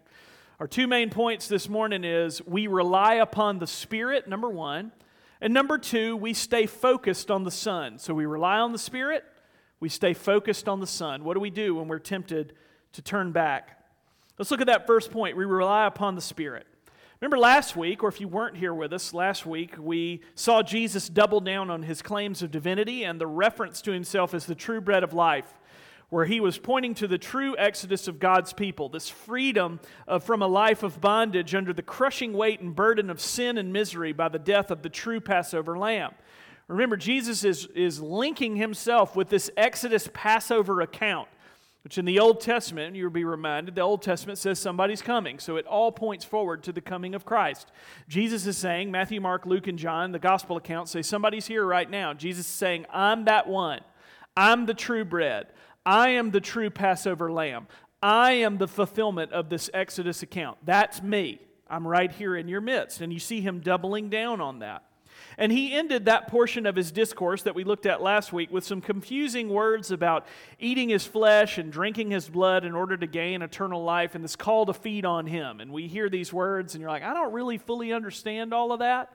Our 0.62 0.68
two 0.68 0.88
main 0.88 1.10
points 1.10 1.50
this 1.50 1.68
morning 1.68 2.06
is 2.06 2.42
we 2.46 2.68
rely 2.68 3.16
upon 3.16 3.60
the 3.60 3.68
Spirit, 3.68 4.28
number 4.28 4.50
one. 4.50 4.94
And 5.42 5.54
number 5.54 5.78
two, 5.78 6.16
we 6.16 6.34
stay 6.34 6.66
focused 6.66 7.30
on 7.30 7.44
the 7.44 7.52
Son. 7.52 8.00
So 8.00 8.14
we 8.14 8.26
rely 8.26 8.60
on 8.60 8.72
the 8.72 8.80
Spirit, 8.80 9.26
we 9.82 9.90
stay 9.90 10.14
focused 10.14 10.70
on 10.70 10.80
the 10.80 10.88
Son. 10.88 11.26
What 11.26 11.34
do 11.34 11.42
we 11.42 11.50
do 11.50 11.76
when 11.76 11.90
we're 11.90 12.00
tempted 12.00 12.54
to 12.94 13.02
turn 13.02 13.34
back? 13.34 13.84
Let's 14.40 14.50
look 14.50 14.62
at 14.62 14.68
that 14.68 14.88
first 14.88 15.12
point. 15.12 15.36
We 15.36 15.46
rely 15.46 15.86
upon 15.88 16.16
the 16.16 16.22
Spirit. 16.22 16.68
Remember 17.20 17.40
last 17.40 17.76
week, 17.76 18.04
or 18.04 18.10
if 18.10 18.22
you 18.22 18.28
weren't 18.28 18.58
here 18.58 18.76
with 18.76 18.94
us, 18.94 19.12
last 19.12 19.44
week 19.44 19.74
we 19.80 20.22
saw 20.36 20.62
Jesus 20.62 21.10
double 21.10 21.40
down 21.40 21.72
on 21.72 21.82
his 21.82 22.04
claims 22.04 22.44
of 22.44 22.52
divinity 22.52 23.04
and 23.04 23.20
the 23.20 23.26
reference 23.26 23.82
to 23.82 23.92
himself 23.92 24.36
as 24.36 24.46
the 24.46 24.54
true 24.54 24.80
bread 24.80 25.04
of 25.04 25.14
life, 25.14 25.52
where 26.10 26.26
he 26.26 26.40
was 26.40 26.60
pointing 26.60 26.94
to 26.94 27.08
the 27.08 27.18
true 27.18 27.58
exodus 27.58 28.08
of 28.08 28.20
God's 28.20 28.54
people, 28.54 28.88
this 28.88 29.10
freedom 29.10 29.80
of, 30.08 30.24
from 30.24 30.44
a 30.44 30.48
life 30.48 30.84
of 30.84 31.02
bondage 31.02 31.56
under 31.56 31.74
the 31.74 31.82
crushing 31.82 32.34
weight 32.34 32.60
and 32.60 32.76
burden 32.76 33.10
of 33.10 33.20
sin 33.20 33.58
and 33.58 33.74
misery 33.74 34.14
by 34.14 34.30
the 34.30 34.38
death 34.38 34.70
of 34.70 34.84
the 34.84 34.90
true 34.90 35.20
Passover 35.20 35.76
lamb. 35.76 36.12
Remember, 36.68 36.98
Jesus 36.98 37.44
is, 37.44 37.66
is 37.74 38.00
linking 38.00 38.58
himself 38.58 39.16
with 39.16 39.30
this 39.30 39.50
Exodus 39.58 40.08
Passover 40.14 40.82
account 40.82 41.30
which 41.88 41.98
in 41.98 42.04
the 42.04 42.20
Old 42.20 42.42
Testament, 42.42 42.98
you'll 42.98 43.10
be 43.10 43.24
reminded, 43.24 43.76
the 43.76 43.80
Old 43.80 44.02
Testament 44.02 44.38
says 44.38 44.60
somebody's 44.60 45.02
coming. 45.02 45.40
So 45.40 45.56
it 45.56 45.66
all 45.66 45.90
points 45.90 46.26
forward 46.26 46.62
to 46.64 46.74
the 46.74 46.82
coming 46.82 47.16
of 47.16 47.24
Christ. 47.24 47.72
Jesus 48.10 48.46
is 48.46 48.58
saying, 48.58 48.92
Matthew, 48.92 49.22
Mark, 49.22 49.46
Luke, 49.46 49.68
and 49.68 49.80
John, 49.80 50.12
the 50.12 50.20
gospel 50.20 50.58
accounts 50.58 50.92
say, 50.92 51.02
somebody's 51.02 51.48
here 51.48 51.66
right 51.66 51.90
now. 51.90 52.14
Jesus 52.14 52.46
is 52.46 52.52
saying, 52.52 52.88
I'm 52.92 53.24
that 53.24 53.48
one. 53.48 53.80
I'm 54.36 54.66
the 54.66 54.74
true 54.74 55.06
bread. 55.06 55.48
I 55.86 56.10
am 56.10 56.32
the 56.32 56.42
true 56.42 56.70
Passover 56.70 57.32
lamb. 57.32 57.68
I 58.04 58.34
am 58.34 58.58
the 58.58 58.68
fulfillment 58.68 59.32
of 59.32 59.48
this 59.48 59.70
Exodus 59.74 60.22
account. 60.22 60.58
That's 60.66 61.02
me. 61.02 61.40
I'm 61.70 61.88
right 61.88 62.12
here 62.12 62.36
in 62.36 62.50
your 62.50 62.60
midst. 62.60 63.00
And 63.00 63.14
you 63.14 63.20
see 63.20 63.40
him 63.40 63.62
doubling 63.62 64.10
down 64.10 64.42
on 64.42 64.60
that. 64.60 64.84
And 65.40 65.52
he 65.52 65.72
ended 65.74 66.06
that 66.06 66.28
portion 66.30 66.66
of 66.66 66.76
his 66.76 66.92
discourse 66.92 67.44
that 67.44 67.54
we 67.54 67.64
looked 67.64 67.86
at 67.86 68.02
last 68.02 68.34
week 68.34 68.52
with 68.52 68.64
some 68.64 68.82
confusing 68.82 69.50
words 69.50 69.92
about 69.92 70.26
eating 70.60 70.90
his 70.90 71.06
flesh 71.06 71.60
and 71.60 71.72
drinking 71.72 72.10
his 72.10 72.28
blood 72.28 72.66
in 72.66 72.74
order 72.74 72.98
to 72.98 73.06
gain 73.06 73.44
eternal 73.44 73.84
life 73.84 74.16
and 74.16 74.24
this 74.24 74.36
call 74.36 74.66
to 74.66 74.74
feed 74.74 75.06
on 75.06 75.28
him. 75.28 75.60
And 75.60 75.72
we 75.72 75.88
hear 75.88 76.10
these 76.10 76.34
words 76.34 76.74
and 76.74 76.82
you're 76.82 76.90
like, 76.90 77.04
I 77.04 77.14
don't 77.14 77.34
really 77.34 77.60
fully 77.60 77.94
understand 77.94 78.52
all 78.52 78.72
of 78.72 78.80
that. 78.80 79.12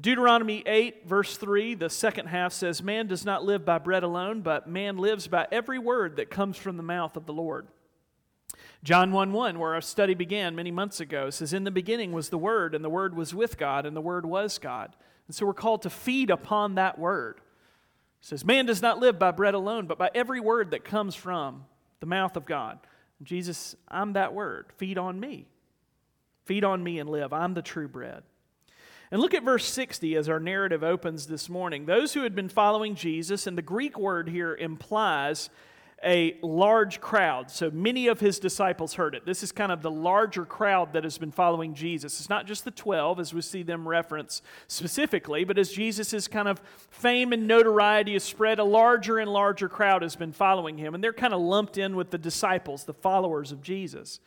Deuteronomy 0.00 0.62
8, 0.66 1.08
verse 1.08 1.36
3, 1.36 1.74
the 1.74 1.90
second 1.90 2.26
half 2.26 2.52
says, 2.52 2.82
Man 2.82 3.06
does 3.06 3.24
not 3.24 3.44
live 3.44 3.64
by 3.64 3.78
bread 3.78 4.02
alone, 4.02 4.42
but 4.42 4.68
man 4.68 4.98
lives 4.98 5.28
by 5.28 5.46
every 5.52 5.78
word 5.78 6.16
that 6.16 6.30
comes 6.30 6.56
from 6.56 6.76
the 6.76 6.82
mouth 6.82 7.16
of 7.16 7.26
the 7.26 7.32
Lord. 7.32 7.68
John 8.84 9.12
1 9.12 9.32
1, 9.32 9.58
where 9.58 9.72
our 9.72 9.80
study 9.80 10.12
began 10.12 10.54
many 10.54 10.70
months 10.70 11.00
ago, 11.00 11.30
says, 11.30 11.54
In 11.54 11.64
the 11.64 11.70
beginning 11.70 12.12
was 12.12 12.28
the 12.28 12.38
Word, 12.38 12.74
and 12.74 12.84
the 12.84 12.90
Word 12.90 13.16
was 13.16 13.34
with 13.34 13.56
God, 13.56 13.86
and 13.86 13.96
the 13.96 14.02
Word 14.02 14.26
was 14.26 14.58
God. 14.58 14.94
And 15.26 15.34
so 15.34 15.46
we're 15.46 15.54
called 15.54 15.82
to 15.82 15.90
feed 15.90 16.28
upon 16.28 16.74
that 16.74 16.98
Word. 16.98 17.40
says, 18.20 18.44
Man 18.44 18.66
does 18.66 18.82
not 18.82 18.98
live 18.98 19.18
by 19.18 19.30
bread 19.30 19.54
alone, 19.54 19.86
but 19.86 19.96
by 19.96 20.10
every 20.14 20.38
word 20.38 20.72
that 20.72 20.84
comes 20.84 21.14
from 21.14 21.64
the 22.00 22.06
mouth 22.06 22.36
of 22.36 22.44
God. 22.44 22.78
Jesus, 23.22 23.74
I'm 23.88 24.12
that 24.12 24.34
word. 24.34 24.66
Feed 24.76 24.98
on 24.98 25.18
me. 25.18 25.46
Feed 26.44 26.62
on 26.62 26.84
me 26.84 26.98
and 26.98 27.08
live. 27.08 27.32
I'm 27.32 27.54
the 27.54 27.62
true 27.62 27.88
bread. 27.88 28.22
And 29.10 29.22
look 29.22 29.32
at 29.32 29.44
verse 29.44 29.64
60 29.64 30.14
as 30.16 30.28
our 30.28 30.40
narrative 30.40 30.82
opens 30.82 31.26
this 31.26 31.48
morning. 31.48 31.86
Those 31.86 32.12
who 32.12 32.22
had 32.22 32.34
been 32.34 32.50
following 32.50 32.96
Jesus, 32.96 33.46
and 33.46 33.56
the 33.56 33.62
Greek 33.62 33.98
word 33.98 34.28
here 34.28 34.54
implies 34.54 35.48
a 36.04 36.38
large 36.42 37.00
crowd. 37.00 37.50
So 37.50 37.70
many 37.70 38.08
of 38.08 38.20
his 38.20 38.38
disciples 38.38 38.94
heard 38.94 39.14
it. 39.14 39.24
This 39.24 39.42
is 39.42 39.52
kind 39.52 39.72
of 39.72 39.82
the 39.82 39.90
larger 39.90 40.44
crowd 40.44 40.92
that 40.92 41.04
has 41.04 41.18
been 41.18 41.30
following 41.30 41.74
Jesus. 41.74 42.20
It's 42.20 42.28
not 42.28 42.46
just 42.46 42.64
the 42.64 42.70
12, 42.70 43.20
as 43.20 43.32
we 43.32 43.40
see 43.40 43.62
them 43.62 43.88
reference 43.88 44.42
specifically, 44.68 45.44
but 45.44 45.58
as 45.58 45.72
Jesus' 45.72 46.28
kind 46.28 46.48
of 46.48 46.60
fame 46.90 47.32
and 47.32 47.46
notoriety 47.46 48.12
has 48.12 48.24
spread, 48.24 48.58
a 48.58 48.64
larger 48.64 49.18
and 49.18 49.30
larger 49.30 49.68
crowd 49.68 50.02
has 50.02 50.16
been 50.16 50.32
following 50.32 50.78
him. 50.78 50.94
And 50.94 51.02
they're 51.02 51.12
kind 51.12 51.34
of 51.34 51.40
lumped 51.40 51.78
in 51.78 51.96
with 51.96 52.10
the 52.10 52.18
disciples, 52.18 52.84
the 52.84 52.94
followers 52.94 53.50
of 53.52 53.62
Jesus. 53.62 54.20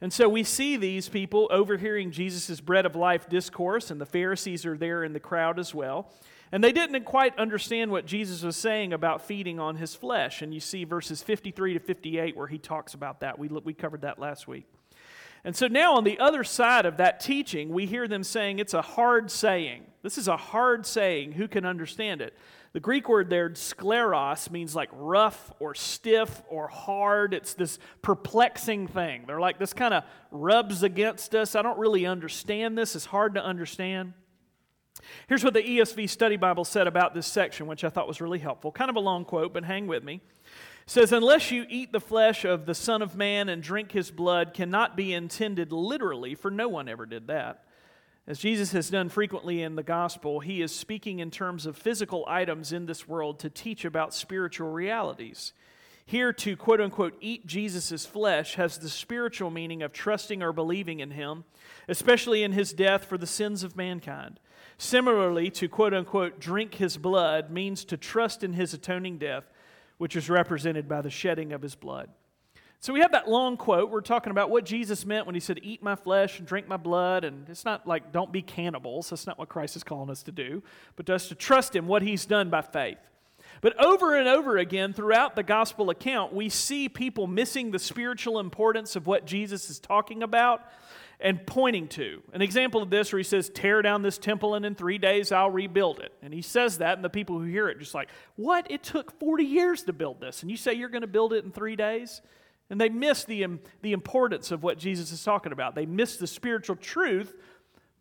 And 0.00 0.12
so 0.12 0.28
we 0.28 0.42
see 0.42 0.76
these 0.76 1.08
people 1.08 1.48
overhearing 1.50 2.10
Jesus' 2.10 2.60
bread 2.60 2.84
of 2.84 2.94
life 2.94 3.28
discourse, 3.28 3.90
and 3.90 4.00
the 4.00 4.06
Pharisees 4.06 4.66
are 4.66 4.76
there 4.76 5.02
in 5.02 5.14
the 5.14 5.20
crowd 5.20 5.58
as 5.58 5.74
well. 5.74 6.10
And 6.54 6.62
they 6.62 6.70
didn't 6.70 7.02
quite 7.02 7.36
understand 7.36 7.90
what 7.90 8.06
Jesus 8.06 8.44
was 8.44 8.54
saying 8.54 8.92
about 8.92 9.22
feeding 9.22 9.58
on 9.58 9.74
his 9.74 9.96
flesh. 9.96 10.40
And 10.40 10.54
you 10.54 10.60
see 10.60 10.84
verses 10.84 11.20
53 11.20 11.72
to 11.72 11.80
58 11.80 12.36
where 12.36 12.46
he 12.46 12.58
talks 12.58 12.94
about 12.94 13.18
that. 13.22 13.40
We, 13.40 13.48
we 13.48 13.74
covered 13.74 14.02
that 14.02 14.20
last 14.20 14.46
week. 14.46 14.64
And 15.42 15.56
so 15.56 15.66
now 15.66 15.96
on 15.96 16.04
the 16.04 16.20
other 16.20 16.44
side 16.44 16.86
of 16.86 16.98
that 16.98 17.18
teaching, 17.18 17.70
we 17.70 17.86
hear 17.86 18.06
them 18.06 18.22
saying 18.22 18.60
it's 18.60 18.72
a 18.72 18.82
hard 18.82 19.32
saying. 19.32 19.82
This 20.02 20.16
is 20.16 20.28
a 20.28 20.36
hard 20.36 20.86
saying. 20.86 21.32
Who 21.32 21.48
can 21.48 21.66
understand 21.66 22.22
it? 22.22 22.38
The 22.72 22.78
Greek 22.78 23.08
word 23.08 23.30
there, 23.30 23.50
skleros, 23.50 24.48
means 24.48 24.76
like 24.76 24.90
rough 24.92 25.52
or 25.58 25.74
stiff 25.74 26.40
or 26.48 26.68
hard. 26.68 27.34
It's 27.34 27.54
this 27.54 27.80
perplexing 28.00 28.86
thing. 28.86 29.24
They're 29.26 29.40
like, 29.40 29.58
this 29.58 29.72
kind 29.72 29.92
of 29.92 30.04
rubs 30.30 30.84
against 30.84 31.34
us. 31.34 31.56
I 31.56 31.62
don't 31.62 31.80
really 31.80 32.06
understand 32.06 32.78
this. 32.78 32.94
It's 32.94 33.06
hard 33.06 33.34
to 33.34 33.44
understand. 33.44 34.12
Here's 35.28 35.42
what 35.42 35.54
the 35.54 35.62
ESV 35.62 36.08
Study 36.08 36.36
Bible 36.36 36.64
said 36.64 36.86
about 36.86 37.14
this 37.14 37.26
section, 37.26 37.66
which 37.66 37.84
I 37.84 37.88
thought 37.88 38.06
was 38.06 38.20
really 38.20 38.38
helpful. 38.38 38.70
Kind 38.70 38.90
of 38.90 38.96
a 38.96 39.00
long 39.00 39.24
quote, 39.24 39.52
but 39.52 39.64
hang 39.64 39.86
with 39.86 40.04
me. 40.04 40.20
It 40.84 40.90
says, 40.90 41.12
Unless 41.12 41.50
you 41.50 41.66
eat 41.68 41.92
the 41.92 42.00
flesh 42.00 42.44
of 42.44 42.66
the 42.66 42.74
Son 42.74 43.02
of 43.02 43.16
Man 43.16 43.48
and 43.48 43.62
drink 43.62 43.92
his 43.92 44.10
blood, 44.10 44.54
cannot 44.54 44.96
be 44.96 45.12
intended 45.12 45.72
literally, 45.72 46.34
for 46.34 46.50
no 46.50 46.68
one 46.68 46.88
ever 46.88 47.06
did 47.06 47.26
that. 47.26 47.64
As 48.26 48.38
Jesus 48.38 48.72
has 48.72 48.88
done 48.88 49.08
frequently 49.10 49.62
in 49.62 49.74
the 49.74 49.82
gospel, 49.82 50.40
he 50.40 50.62
is 50.62 50.74
speaking 50.74 51.18
in 51.18 51.30
terms 51.30 51.66
of 51.66 51.76
physical 51.76 52.24
items 52.26 52.72
in 52.72 52.86
this 52.86 53.06
world 53.06 53.38
to 53.40 53.50
teach 53.50 53.84
about 53.84 54.14
spiritual 54.14 54.70
realities. 54.70 55.52
Here, 56.06 56.32
to 56.34 56.56
quote 56.56 56.80
unquote 56.80 57.16
eat 57.20 57.46
Jesus' 57.46 58.06
flesh 58.06 58.54
has 58.54 58.78
the 58.78 58.88
spiritual 58.88 59.50
meaning 59.50 59.82
of 59.82 59.92
trusting 59.92 60.42
or 60.42 60.52
believing 60.52 61.00
in 61.00 61.10
him, 61.10 61.44
especially 61.88 62.42
in 62.42 62.52
his 62.52 62.72
death 62.72 63.04
for 63.06 63.18
the 63.18 63.26
sins 63.26 63.62
of 63.62 63.76
mankind. 63.76 64.38
Similarly, 64.78 65.50
to 65.50 65.68
quote 65.68 65.94
unquote 65.94 66.40
drink 66.40 66.74
his 66.74 66.96
blood 66.96 67.50
means 67.50 67.84
to 67.86 67.96
trust 67.96 68.42
in 68.42 68.52
his 68.52 68.74
atoning 68.74 69.18
death, 69.18 69.44
which 69.98 70.16
is 70.16 70.28
represented 70.28 70.88
by 70.88 71.00
the 71.00 71.10
shedding 71.10 71.52
of 71.52 71.62
his 71.62 71.74
blood. 71.74 72.10
So 72.80 72.92
we 72.92 73.00
have 73.00 73.12
that 73.12 73.30
long 73.30 73.56
quote. 73.56 73.90
We're 73.90 74.02
talking 74.02 74.30
about 74.30 74.50
what 74.50 74.66
Jesus 74.66 75.06
meant 75.06 75.24
when 75.24 75.34
he 75.34 75.40
said, 75.40 75.58
Eat 75.62 75.82
my 75.82 75.94
flesh 75.94 76.38
and 76.38 76.46
drink 76.46 76.68
my 76.68 76.76
blood. 76.76 77.24
And 77.24 77.48
it's 77.48 77.64
not 77.64 77.86
like 77.86 78.12
don't 78.12 78.30
be 78.30 78.42
cannibals. 78.42 79.08
That's 79.08 79.26
not 79.26 79.38
what 79.38 79.48
Christ 79.48 79.74
is 79.76 79.82
calling 79.82 80.10
us 80.10 80.22
to 80.24 80.32
do, 80.32 80.62
but 80.96 81.06
just 81.06 81.30
to 81.30 81.34
trust 81.34 81.74
him, 81.74 81.86
what 81.86 82.02
he's 82.02 82.26
done 82.26 82.50
by 82.50 82.60
faith. 82.60 82.98
But 83.62 83.82
over 83.82 84.14
and 84.14 84.28
over 84.28 84.58
again 84.58 84.92
throughout 84.92 85.36
the 85.36 85.42
gospel 85.42 85.88
account, 85.88 86.34
we 86.34 86.50
see 86.50 86.90
people 86.90 87.26
missing 87.26 87.70
the 87.70 87.78
spiritual 87.78 88.38
importance 88.38 88.96
of 88.96 89.06
what 89.06 89.24
Jesus 89.24 89.70
is 89.70 89.78
talking 89.78 90.22
about 90.22 90.60
and 91.20 91.46
pointing 91.46 91.88
to. 91.88 92.22
An 92.32 92.42
example 92.42 92.82
of 92.82 92.90
this 92.90 93.12
where 93.12 93.18
he 93.18 93.24
says, 93.24 93.48
Tear 93.48 93.82
down 93.82 94.02
this 94.02 94.18
temple 94.18 94.54
and 94.54 94.64
in 94.64 94.74
three 94.74 94.98
days 94.98 95.32
I'll 95.32 95.50
rebuild 95.50 96.00
it. 96.00 96.12
And 96.22 96.34
he 96.34 96.42
says 96.42 96.78
that, 96.78 96.96
and 96.96 97.04
the 97.04 97.10
people 97.10 97.38
who 97.38 97.44
hear 97.44 97.68
it 97.68 97.78
just 97.78 97.94
like, 97.94 98.08
What? 98.36 98.70
It 98.70 98.82
took 98.82 99.18
40 99.18 99.44
years 99.44 99.82
to 99.84 99.92
build 99.92 100.20
this, 100.20 100.42
and 100.42 100.50
you 100.50 100.56
say 100.56 100.74
you're 100.74 100.88
going 100.88 101.02
to 101.02 101.06
build 101.06 101.32
it 101.32 101.44
in 101.44 101.52
three 101.52 101.76
days? 101.76 102.20
And 102.70 102.80
they 102.80 102.88
miss 102.88 103.24
the, 103.24 103.46
the 103.82 103.92
importance 103.92 104.50
of 104.50 104.62
what 104.62 104.78
Jesus 104.78 105.12
is 105.12 105.22
talking 105.22 105.52
about. 105.52 105.74
They 105.74 105.86
miss 105.86 106.16
the 106.16 106.26
spiritual 106.26 106.76
truth 106.76 107.34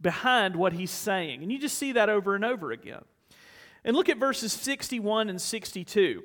behind 0.01 0.55
what 0.55 0.73
he's 0.73 0.91
saying. 0.91 1.41
And 1.41 1.51
you 1.51 1.59
just 1.59 1.77
see 1.77 1.91
that 1.93 2.09
over 2.09 2.35
and 2.35 2.45
over 2.45 2.71
again. 2.71 3.03
And 3.83 3.95
look 3.95 4.07
at 4.09 4.17
verses 4.17 4.53
61 4.53 5.29
and 5.29 5.41
62. 5.41 6.23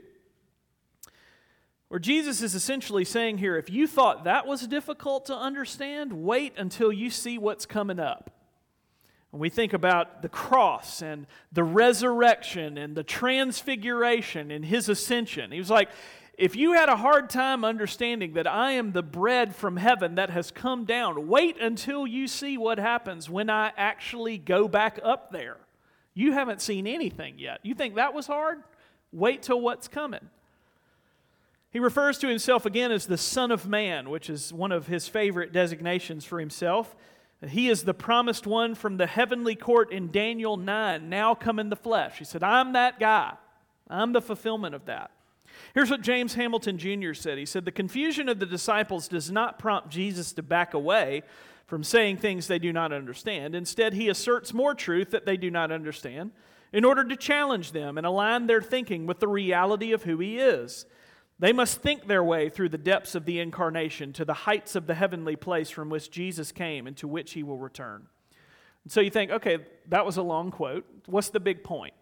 Where 1.88 1.98
Jesus 1.98 2.42
is 2.42 2.54
essentially 2.54 3.04
saying 3.04 3.38
here 3.38 3.56
if 3.56 3.70
you 3.70 3.86
thought 3.86 4.24
that 4.24 4.46
was 4.46 4.66
difficult 4.66 5.26
to 5.26 5.36
understand, 5.36 6.12
wait 6.12 6.52
until 6.56 6.92
you 6.92 7.10
see 7.10 7.38
what's 7.38 7.66
coming 7.66 7.98
up. 7.98 8.30
When 9.30 9.40
we 9.40 9.50
think 9.50 9.72
about 9.72 10.22
the 10.22 10.28
cross 10.28 11.02
and 11.02 11.26
the 11.52 11.64
resurrection 11.64 12.78
and 12.78 12.96
the 12.96 13.02
transfiguration 13.02 14.50
and 14.50 14.64
his 14.64 14.88
ascension, 14.88 15.50
he 15.52 15.58
was 15.58 15.70
like, 15.70 15.90
if 16.38 16.54
you 16.54 16.72
had 16.72 16.88
a 16.88 16.96
hard 16.96 17.28
time 17.28 17.64
understanding 17.64 18.34
that 18.34 18.46
I 18.46 18.72
am 18.72 18.92
the 18.92 19.02
bread 19.02 19.54
from 19.56 19.76
heaven 19.76 20.14
that 20.14 20.30
has 20.30 20.50
come 20.50 20.84
down, 20.84 21.26
wait 21.26 21.60
until 21.60 22.06
you 22.06 22.28
see 22.28 22.56
what 22.56 22.78
happens 22.78 23.28
when 23.28 23.50
I 23.50 23.72
actually 23.76 24.38
go 24.38 24.68
back 24.68 25.00
up 25.02 25.32
there. 25.32 25.56
You 26.14 26.32
haven't 26.32 26.62
seen 26.62 26.86
anything 26.86 27.38
yet. 27.38 27.60
You 27.64 27.74
think 27.74 27.96
that 27.96 28.14
was 28.14 28.26
hard? 28.26 28.62
Wait 29.12 29.42
till 29.42 29.60
what's 29.60 29.88
coming. 29.88 30.30
He 31.70 31.78
refers 31.78 32.18
to 32.18 32.28
himself 32.28 32.64
again 32.64 32.90
as 32.90 33.06
the 33.06 33.18
Son 33.18 33.50
of 33.50 33.66
Man, 33.66 34.08
which 34.08 34.30
is 34.30 34.52
one 34.52 34.72
of 34.72 34.86
his 34.86 35.06
favorite 35.06 35.52
designations 35.52 36.24
for 36.24 36.40
himself. 36.40 36.96
He 37.46 37.68
is 37.68 37.82
the 37.82 37.94
promised 37.94 38.46
one 38.46 38.74
from 38.74 38.96
the 38.96 39.06
heavenly 39.06 39.54
court 39.54 39.92
in 39.92 40.10
Daniel 40.10 40.56
9, 40.56 41.08
now 41.08 41.34
come 41.34 41.58
in 41.58 41.68
the 41.68 41.76
flesh. 41.76 42.18
He 42.18 42.24
said, 42.24 42.42
I'm 42.42 42.72
that 42.72 42.98
guy. 42.98 43.34
I'm 43.88 44.12
the 44.12 44.22
fulfillment 44.22 44.74
of 44.74 44.86
that. 44.86 45.10
Here's 45.74 45.90
what 45.90 46.00
James 46.00 46.34
Hamilton 46.34 46.78
Jr. 46.78 47.14
said. 47.14 47.38
He 47.38 47.46
said, 47.46 47.64
The 47.64 47.72
confusion 47.72 48.28
of 48.28 48.38
the 48.38 48.46
disciples 48.46 49.08
does 49.08 49.30
not 49.30 49.58
prompt 49.58 49.90
Jesus 49.90 50.32
to 50.32 50.42
back 50.42 50.74
away 50.74 51.22
from 51.66 51.84
saying 51.84 52.16
things 52.16 52.46
they 52.46 52.58
do 52.58 52.72
not 52.72 52.92
understand. 52.92 53.54
Instead, 53.54 53.92
he 53.92 54.08
asserts 54.08 54.54
more 54.54 54.74
truth 54.74 55.10
that 55.10 55.26
they 55.26 55.36
do 55.36 55.50
not 55.50 55.70
understand 55.70 56.30
in 56.72 56.84
order 56.84 57.04
to 57.04 57.16
challenge 57.16 57.72
them 57.72 57.98
and 57.98 58.06
align 58.06 58.46
their 58.46 58.62
thinking 58.62 59.06
with 59.06 59.20
the 59.20 59.28
reality 59.28 59.92
of 59.92 60.02
who 60.02 60.18
he 60.18 60.38
is. 60.38 60.86
They 61.40 61.52
must 61.52 61.80
think 61.80 62.06
their 62.06 62.24
way 62.24 62.48
through 62.48 62.70
the 62.70 62.78
depths 62.78 63.14
of 63.14 63.24
the 63.24 63.38
incarnation 63.38 64.12
to 64.14 64.24
the 64.24 64.34
heights 64.34 64.74
of 64.74 64.86
the 64.86 64.94
heavenly 64.94 65.36
place 65.36 65.70
from 65.70 65.88
which 65.88 66.10
Jesus 66.10 66.50
came 66.50 66.86
and 66.86 66.96
to 66.96 67.06
which 67.06 67.32
he 67.32 67.44
will 67.44 67.58
return. 67.58 68.06
And 68.82 68.92
so 68.92 69.00
you 69.00 69.10
think, 69.10 69.30
okay, 69.30 69.58
that 69.88 70.04
was 70.04 70.16
a 70.16 70.22
long 70.22 70.50
quote. 70.50 70.84
What's 71.06 71.30
the 71.30 71.40
big 71.40 71.62
point? 71.62 71.94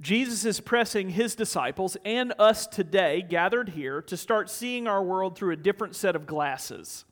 Jesus 0.00 0.44
is 0.44 0.58
pressing 0.58 1.10
his 1.10 1.36
disciples 1.36 1.96
and 2.04 2.32
us 2.38 2.66
today, 2.66 3.22
gathered 3.22 3.68
here, 3.70 4.02
to 4.02 4.16
start 4.16 4.50
seeing 4.50 4.88
our 4.88 5.02
world 5.02 5.36
through 5.36 5.52
a 5.52 5.56
different 5.56 5.94
set 5.94 6.16
of 6.16 6.26
glasses. 6.26 7.04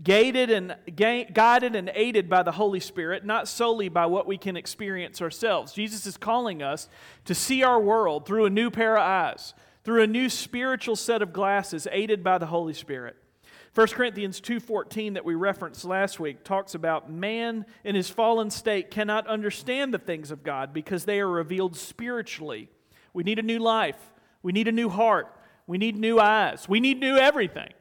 Gated 0.00 0.50
and, 0.50 0.76
guided 0.94 1.74
and 1.74 1.90
aided 1.94 2.28
by 2.28 2.44
the 2.44 2.52
Holy 2.52 2.78
Spirit, 2.78 3.24
not 3.24 3.48
solely 3.48 3.88
by 3.88 4.06
what 4.06 4.26
we 4.26 4.38
can 4.38 4.56
experience 4.56 5.20
ourselves. 5.20 5.72
Jesus 5.72 6.06
is 6.06 6.16
calling 6.16 6.62
us 6.62 6.88
to 7.24 7.34
see 7.34 7.64
our 7.64 7.80
world 7.80 8.26
through 8.26 8.44
a 8.44 8.50
new 8.50 8.70
pair 8.70 8.96
of 8.96 9.02
eyes 9.02 9.54
through 9.84 10.02
a 10.02 10.06
new 10.06 10.28
spiritual 10.28 10.96
set 10.96 11.22
of 11.22 11.32
glasses 11.32 11.86
aided 11.90 12.22
by 12.22 12.38
the 12.38 12.46
Holy 12.46 12.74
Spirit. 12.74 13.16
1 13.74 13.86
Corinthians 13.94 14.40
2:14 14.40 15.14
that 15.14 15.24
we 15.24 15.34
referenced 15.34 15.84
last 15.84 16.18
week 16.18 16.42
talks 16.42 16.74
about 16.74 17.10
man 17.10 17.64
in 17.84 17.94
his 17.94 18.10
fallen 18.10 18.50
state 18.50 18.90
cannot 18.90 19.26
understand 19.28 19.94
the 19.94 19.98
things 19.98 20.30
of 20.30 20.42
God 20.42 20.72
because 20.72 21.04
they 21.04 21.20
are 21.20 21.30
revealed 21.30 21.76
spiritually. 21.76 22.68
We 23.12 23.22
need 23.22 23.38
a 23.38 23.42
new 23.42 23.60
life. 23.60 24.12
We 24.42 24.52
need 24.52 24.66
a 24.66 24.72
new 24.72 24.88
heart. 24.88 25.32
We 25.66 25.78
need 25.78 25.96
new 25.96 26.18
eyes. 26.18 26.68
We 26.68 26.80
need 26.80 26.98
new 26.98 27.16
everything. 27.16 27.72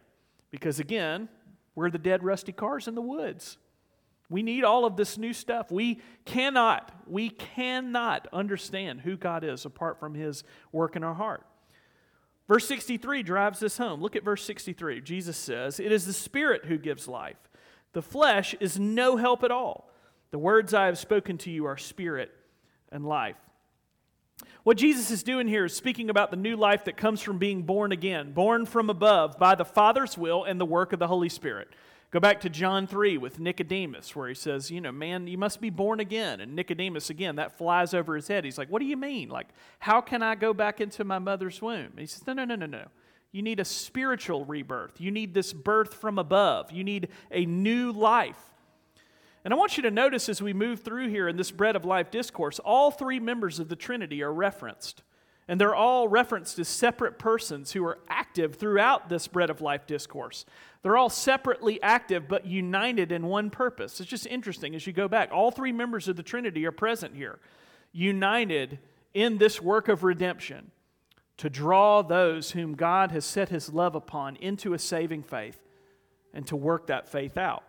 Because 0.51 0.79
again, 0.79 1.27
we're 1.73 1.89
the 1.89 1.97
dead 1.97 2.23
rusty 2.23 2.51
cars 2.51 2.87
in 2.87 2.93
the 2.93 3.01
woods. 3.01 3.57
We 4.29 4.43
need 4.43 4.63
all 4.63 4.85
of 4.85 4.95
this 4.95 5.17
new 5.17 5.33
stuff. 5.33 5.71
We 5.71 6.01
cannot, 6.23 6.91
we 7.07 7.31
cannot 7.31 8.27
understand 8.31 9.01
who 9.01 9.17
God 9.17 9.43
is 9.43 9.65
apart 9.65 9.99
from 9.99 10.13
his 10.13 10.43
work 10.71 10.95
in 10.95 11.03
our 11.03 11.15
heart. 11.15 11.43
Verse 12.49 12.67
63 12.67 13.21
drives 13.21 13.59
this 13.59 13.77
home. 13.77 14.01
Look 14.01 14.15
at 14.15 14.23
verse 14.23 14.43
63. 14.43 15.01
Jesus 15.01 15.37
says, 15.37 15.79
It 15.79 15.91
is 15.91 16.07
the 16.07 16.13
Spirit 16.13 16.65
who 16.65 16.79
gives 16.79 17.07
life. 17.07 17.37
The 17.93 18.01
flesh 18.01 18.55
is 18.59 18.79
no 18.79 19.17
help 19.17 19.43
at 19.43 19.51
all. 19.51 19.91
The 20.31 20.39
words 20.39 20.73
I 20.73 20.87
have 20.87 20.97
spoken 20.97 21.37
to 21.39 21.51
you 21.51 21.65
are 21.65 21.77
spirit 21.77 22.31
and 22.91 23.05
life. 23.05 23.37
What 24.63 24.77
Jesus 24.77 25.11
is 25.11 25.21
doing 25.21 25.47
here 25.47 25.65
is 25.65 25.75
speaking 25.75 26.09
about 26.09 26.31
the 26.31 26.37
new 26.37 26.55
life 26.55 26.85
that 26.85 26.97
comes 26.97 27.21
from 27.21 27.37
being 27.37 27.63
born 27.63 27.91
again, 27.91 28.31
born 28.31 28.65
from 28.65 28.89
above 28.89 29.37
by 29.37 29.53
the 29.53 29.65
Father's 29.65 30.17
will 30.17 30.43
and 30.43 30.59
the 30.59 30.65
work 30.65 30.91
of 30.91 30.99
the 30.99 31.07
Holy 31.07 31.29
Spirit. 31.29 31.69
Go 32.11 32.19
back 32.19 32.41
to 32.41 32.49
John 32.49 32.87
3 32.87 33.19
with 33.19 33.39
Nicodemus, 33.39 34.15
where 34.15 34.27
he 34.27 34.33
says, 34.33 34.71
You 34.71 34.81
know, 34.81 34.91
man, 34.91 35.27
you 35.27 35.37
must 35.37 35.61
be 35.61 35.69
born 35.69 35.99
again. 35.99 36.41
And 36.41 36.55
Nicodemus, 36.55 37.11
again, 37.11 37.35
that 37.35 37.57
flies 37.57 37.93
over 37.93 38.15
his 38.15 38.27
head. 38.27 38.45
He's 38.45 38.57
like, 38.57 38.69
What 38.69 38.79
do 38.79 38.85
you 38.85 38.97
mean? 38.97 39.29
Like, 39.29 39.49
how 39.77 40.01
can 40.01 40.23
I 40.23 40.33
go 40.33 40.53
back 40.53 40.81
into 40.81 41.03
my 41.03 41.19
mother's 41.19 41.61
womb? 41.61 41.91
And 41.91 41.99
he 41.99 42.07
says, 42.07 42.25
No, 42.25 42.33
no, 42.33 42.45
no, 42.45 42.55
no, 42.55 42.65
no. 42.65 42.85
You 43.31 43.43
need 43.43 43.59
a 43.59 43.65
spiritual 43.65 44.43
rebirth. 44.43 44.99
You 44.99 45.11
need 45.11 45.35
this 45.35 45.53
birth 45.53 45.93
from 45.93 46.17
above. 46.17 46.71
You 46.71 46.83
need 46.83 47.09
a 47.29 47.45
new 47.45 47.91
life. 47.91 48.41
And 49.45 49.53
I 49.53 49.57
want 49.57 49.77
you 49.77 49.83
to 49.83 49.91
notice 49.91 50.29
as 50.29 50.41
we 50.41 50.51
move 50.51 50.81
through 50.81 51.09
here 51.09 51.27
in 51.27 51.37
this 51.37 51.51
bread 51.51 51.75
of 51.75 51.85
life 51.85 52.09
discourse, 52.09 52.57
all 52.59 52.89
three 52.89 53.19
members 53.19 53.59
of 53.59 53.69
the 53.69 53.75
Trinity 53.75 54.23
are 54.23 54.33
referenced. 54.33 55.03
And 55.49 55.59
they're 55.59 55.73
all 55.73 56.07
referenced 56.07 56.59
as 56.59 56.67
separate 56.67 57.17
persons 57.17 57.71
who 57.71 57.83
are 57.83 57.97
active 58.07 58.57
throughout 58.57 59.09
this 59.09 59.27
bread 59.27 59.49
of 59.49 59.61
life 59.61 59.87
discourse. 59.87 60.45
They're 60.83 60.95
all 60.95 61.09
separately 61.09 61.81
active 61.81 62.27
but 62.27 62.45
united 62.45 63.11
in 63.11 63.25
one 63.25 63.49
purpose. 63.49 63.99
It's 63.99 64.07
just 64.07 64.27
interesting 64.27 64.75
as 64.75 64.85
you 64.85 64.93
go 64.93 65.07
back. 65.07 65.31
All 65.31 65.49
three 65.49 65.71
members 65.71 66.07
of 66.07 66.17
the 66.17 66.21
Trinity 66.21 66.67
are 66.67 66.71
present 66.71 67.15
here, 67.15 67.39
united 67.91 68.77
in 69.15 69.39
this 69.39 69.59
work 69.59 69.87
of 69.87 70.03
redemption 70.03 70.69
to 71.37 71.49
draw 71.49 72.03
those 72.03 72.51
whom 72.51 72.75
God 72.75 73.11
has 73.11 73.25
set 73.25 73.49
his 73.49 73.73
love 73.73 73.95
upon 73.95 74.35
into 74.35 74.75
a 74.75 74.79
saving 74.79 75.23
faith 75.23 75.59
and 76.31 76.45
to 76.45 76.55
work 76.55 76.85
that 76.87 77.09
faith 77.09 77.39
out. 77.39 77.63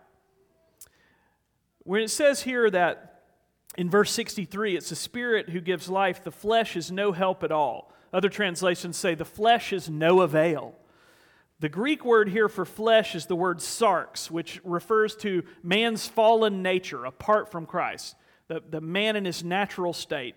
When 1.84 2.02
it 2.02 2.10
says 2.10 2.42
here 2.42 2.68
that 2.68 3.09
in 3.76 3.88
verse 3.88 4.10
63, 4.10 4.76
it's 4.76 4.90
the 4.90 4.96
Spirit 4.96 5.50
who 5.50 5.60
gives 5.60 5.88
life. 5.88 6.24
The 6.24 6.32
flesh 6.32 6.76
is 6.76 6.90
no 6.90 7.12
help 7.12 7.42
at 7.42 7.52
all. 7.52 7.92
Other 8.12 8.28
translations 8.28 8.96
say 8.96 9.14
the 9.14 9.24
flesh 9.24 9.72
is 9.72 9.88
no 9.88 10.20
avail. 10.20 10.74
The 11.60 11.68
Greek 11.68 12.04
word 12.04 12.30
here 12.30 12.48
for 12.48 12.64
flesh 12.64 13.14
is 13.14 13.26
the 13.26 13.36
word 13.36 13.58
sarx, 13.58 14.30
which 14.30 14.60
refers 14.64 15.14
to 15.16 15.44
man's 15.62 16.06
fallen 16.08 16.62
nature 16.62 17.04
apart 17.04 17.50
from 17.50 17.66
Christ, 17.66 18.16
the, 18.48 18.62
the 18.68 18.80
man 18.80 19.14
in 19.14 19.26
his 19.26 19.44
natural 19.44 19.92
state. 19.92 20.34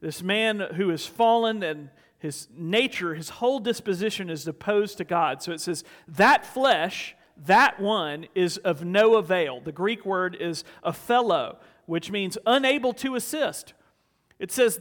This 0.00 0.22
man 0.22 0.58
who 0.58 0.90
is 0.90 1.06
fallen 1.06 1.62
and 1.62 1.90
his 2.18 2.48
nature, 2.56 3.14
his 3.14 3.28
whole 3.28 3.60
disposition 3.60 4.28
is 4.28 4.48
opposed 4.48 4.98
to 4.98 5.04
God. 5.04 5.42
So 5.42 5.52
it 5.52 5.60
says, 5.60 5.84
that 6.08 6.44
flesh, 6.44 7.14
that 7.46 7.78
one, 7.78 8.26
is 8.34 8.58
of 8.58 8.84
no 8.84 9.14
avail. 9.14 9.60
The 9.60 9.72
Greek 9.72 10.04
word 10.04 10.36
is 10.38 10.64
aphello, 10.84 11.56
which 11.86 12.10
means 12.10 12.38
unable 12.46 12.92
to 12.94 13.14
assist. 13.14 13.74
It 14.38 14.50
says 14.52 14.80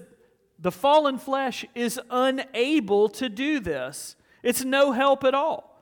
the 0.60 0.72
fallen 0.72 1.17
flesh 1.17 1.65
is 1.75 2.00
unable 2.10 3.10
to 3.10 3.29
do 3.29 3.60
this. 3.60 4.15
It's 4.41 4.63
no 4.63 4.91
help 4.91 5.24
at 5.24 5.33
all. 5.33 5.81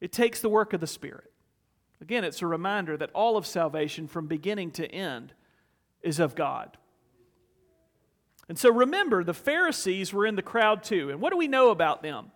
It 0.00 0.12
takes 0.12 0.40
the 0.40 0.48
work 0.48 0.72
of 0.72 0.80
the 0.80 0.86
Spirit. 0.86 1.32
Again, 2.00 2.24
it's 2.24 2.42
a 2.42 2.46
reminder 2.46 2.96
that 2.96 3.10
all 3.12 3.36
of 3.36 3.46
salvation 3.46 4.06
from 4.06 4.26
beginning 4.26 4.70
to 4.72 4.86
end 4.86 5.32
is 6.02 6.20
of 6.20 6.34
God. 6.34 6.76
And 8.48 8.58
so 8.58 8.72
remember, 8.72 9.24
the 9.24 9.34
Pharisees 9.34 10.12
were 10.12 10.24
in 10.24 10.36
the 10.36 10.42
crowd 10.42 10.82
too. 10.82 11.10
And 11.10 11.20
what 11.20 11.32
do 11.32 11.36
we 11.36 11.48
know 11.48 11.70
about 11.70 12.02
them? 12.02 12.30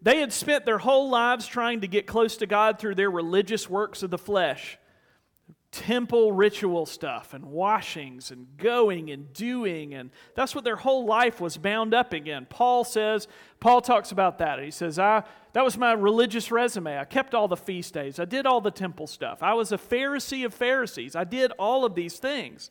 They 0.00 0.20
had 0.20 0.32
spent 0.32 0.64
their 0.64 0.78
whole 0.78 1.10
lives 1.10 1.46
trying 1.46 1.82
to 1.82 1.88
get 1.88 2.06
close 2.06 2.38
to 2.38 2.46
God 2.46 2.78
through 2.78 2.94
their 2.94 3.10
religious 3.10 3.68
works 3.68 4.02
of 4.02 4.10
the 4.10 4.16
flesh 4.16 4.78
temple 5.72 6.32
ritual 6.32 6.84
stuff 6.84 7.32
and 7.32 7.44
washings 7.44 8.32
and 8.32 8.48
going 8.56 9.10
and 9.10 9.32
doing 9.32 9.94
and 9.94 10.10
that's 10.34 10.52
what 10.52 10.64
their 10.64 10.76
whole 10.76 11.04
life 11.04 11.40
was 11.40 11.56
bound 11.56 11.94
up 11.94 12.12
again. 12.12 12.44
Paul 12.50 12.82
says 12.82 13.28
paul 13.60 13.80
talks 13.80 14.10
about 14.10 14.38
that. 14.38 14.60
He 14.60 14.72
says 14.72 14.98
i 14.98 15.22
that 15.52 15.64
was 15.64 15.78
my 15.78 15.92
religious 15.92 16.50
resume. 16.50 16.98
I 16.98 17.04
kept 17.04 17.34
all 17.34 17.46
the 17.46 17.56
feast 17.56 17.94
days. 17.94 18.18
I 18.18 18.24
did 18.24 18.46
all 18.46 18.60
the 18.60 18.70
temple 18.72 19.06
stuff. 19.06 19.42
I 19.42 19.54
was 19.54 19.70
a 19.70 19.78
pharisee 19.78 20.44
of 20.44 20.52
pharisees. 20.54 21.14
I 21.14 21.24
did 21.24 21.52
all 21.52 21.84
of 21.84 21.94
these 21.94 22.18
things. 22.18 22.70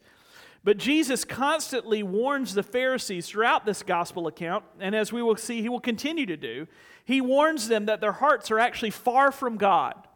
But 0.65 0.77
jesus 0.77 1.24
constantly 1.24 2.03
warns 2.03 2.53
the 2.53 2.63
pharisees 2.63 3.29
throughout 3.29 3.65
this 3.65 3.82
gospel 3.82 4.27
account 4.27 4.65
and 4.82 4.94
as 4.94 5.13
we 5.13 5.22
will 5.22 5.38
see 5.38 5.62
he 5.62 5.70
will 5.70 5.79
continue 5.79 6.25
to 6.25 6.36
do 6.36 6.68
he 7.06 7.22
warns 7.22 7.70
them 7.70 7.86
that 7.86 8.01
their 8.01 8.12
hearts 8.12 8.51
are 8.51 8.60
actually 8.60 8.89
far 8.89 9.32
from 9.32 9.56
god 9.56 10.09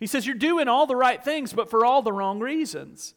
he 0.00 0.06
says, 0.06 0.26
You're 0.26 0.34
doing 0.34 0.66
all 0.66 0.86
the 0.86 0.96
right 0.96 1.22
things, 1.22 1.52
but 1.52 1.70
for 1.70 1.84
all 1.84 2.02
the 2.02 2.12
wrong 2.12 2.40
reasons. 2.40 3.14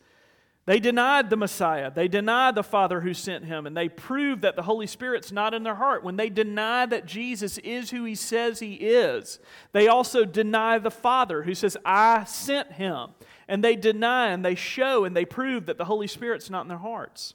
They 0.65 0.79
denied 0.79 1.29
the 1.29 1.35
Messiah. 1.35 1.91
They 1.91 2.07
denied 2.07 2.55
the 2.55 2.63
Father 2.63 3.01
who 3.01 3.13
sent 3.13 3.43
him, 3.43 3.67
and 3.67 3.75
they 3.75 3.89
proved 3.89 4.43
that 4.43 4.55
the 4.55 4.61
Holy 4.61 4.87
Spirit's 4.87 5.29
not 5.29 5.53
in 5.53 5.63
their 5.63 5.75
heart. 5.75 6.05
When 6.05 6.15
they 6.15 6.29
deny 6.29 6.85
that 6.85 7.05
Jesus 7.05 7.57
is 7.57 7.89
who 7.89 8.05
he 8.05 8.15
says 8.15 8.59
he 8.59 8.75
is, 8.75 9.39
they 9.73 9.89
also 9.89 10.23
deny 10.23 10.79
the 10.79 10.91
Father 10.91 11.43
who 11.43 11.53
says, 11.53 11.75
I 11.83 12.23
sent 12.23 12.73
him. 12.73 13.09
And 13.49 13.61
they 13.61 13.75
deny 13.75 14.29
and 14.29 14.43
they 14.43 14.55
show 14.55 15.03
and 15.03 15.13
they 15.13 15.25
prove 15.25 15.65
that 15.65 15.77
the 15.77 15.85
Holy 15.85 16.07
Spirit's 16.07 16.49
not 16.49 16.61
in 16.61 16.69
their 16.69 16.77
hearts. 16.77 17.33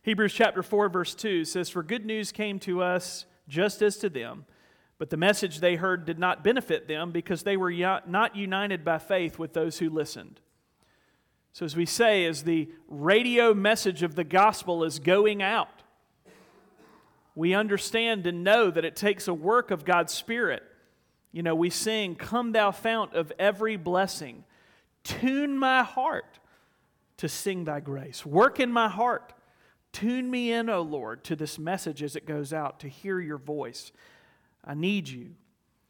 Hebrews 0.00 0.32
chapter 0.32 0.62
4, 0.62 0.88
verse 0.88 1.14
2 1.14 1.44
says, 1.44 1.68
For 1.68 1.82
good 1.82 2.06
news 2.06 2.32
came 2.32 2.58
to 2.60 2.82
us 2.82 3.26
just 3.48 3.82
as 3.82 3.98
to 3.98 4.08
them. 4.08 4.46
But 4.98 5.10
the 5.10 5.16
message 5.16 5.60
they 5.60 5.76
heard 5.76 6.06
did 6.06 6.18
not 6.18 6.42
benefit 6.42 6.88
them 6.88 7.12
because 7.12 7.42
they 7.42 7.56
were 7.56 7.72
not 8.06 8.36
united 8.36 8.84
by 8.84 8.98
faith 8.98 9.38
with 9.38 9.52
those 9.52 9.78
who 9.78 9.90
listened. 9.90 10.40
So, 11.52 11.64
as 11.64 11.76
we 11.76 11.86
say, 11.86 12.26
as 12.26 12.42
the 12.42 12.68
radio 12.88 13.54
message 13.54 14.02
of 14.02 14.14
the 14.14 14.24
gospel 14.24 14.84
is 14.84 14.98
going 14.98 15.42
out, 15.42 15.82
we 17.34 17.54
understand 17.54 18.26
and 18.26 18.44
know 18.44 18.70
that 18.70 18.84
it 18.84 18.96
takes 18.96 19.28
a 19.28 19.34
work 19.34 19.70
of 19.70 19.84
God's 19.84 20.12
Spirit. 20.12 20.62
You 21.32 21.42
know, 21.42 21.54
we 21.54 21.68
sing, 21.70 22.14
Come, 22.14 22.52
thou 22.52 22.72
fount 22.72 23.14
of 23.14 23.32
every 23.38 23.76
blessing, 23.76 24.44
tune 25.04 25.58
my 25.58 25.82
heart 25.82 26.38
to 27.18 27.28
sing 27.28 27.64
thy 27.64 27.80
grace. 27.80 28.24
Work 28.24 28.60
in 28.60 28.72
my 28.72 28.88
heart. 28.88 29.32
Tune 29.92 30.30
me 30.30 30.52
in, 30.52 30.68
O 30.68 30.82
Lord, 30.82 31.24
to 31.24 31.36
this 31.36 31.58
message 31.58 32.02
as 32.02 32.16
it 32.16 32.26
goes 32.26 32.52
out, 32.52 32.80
to 32.80 32.88
hear 32.88 33.18
your 33.18 33.38
voice. 33.38 33.92
I 34.66 34.74
need 34.74 35.08
you. 35.08 35.30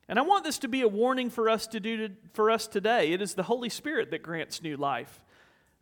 And 0.09 0.19
I 0.19 0.23
want 0.23 0.45
this 0.45 0.59
to 0.59 0.69
be 0.69 0.83
a 0.83 0.89
warning 0.89 1.31
for 1.31 1.49
us 1.49 1.67
to 1.69 1.81
do 1.81 2.09
to, 2.09 2.15
for 2.33 2.51
us 2.51 2.67
today. 2.67 3.13
It 3.13 3.21
is 3.21 3.35
the 3.35 3.43
Holy 3.43 3.69
Spirit 3.69 4.11
that 4.13 4.23
grants 4.23 4.63
new 4.63 4.77
life 4.77 5.21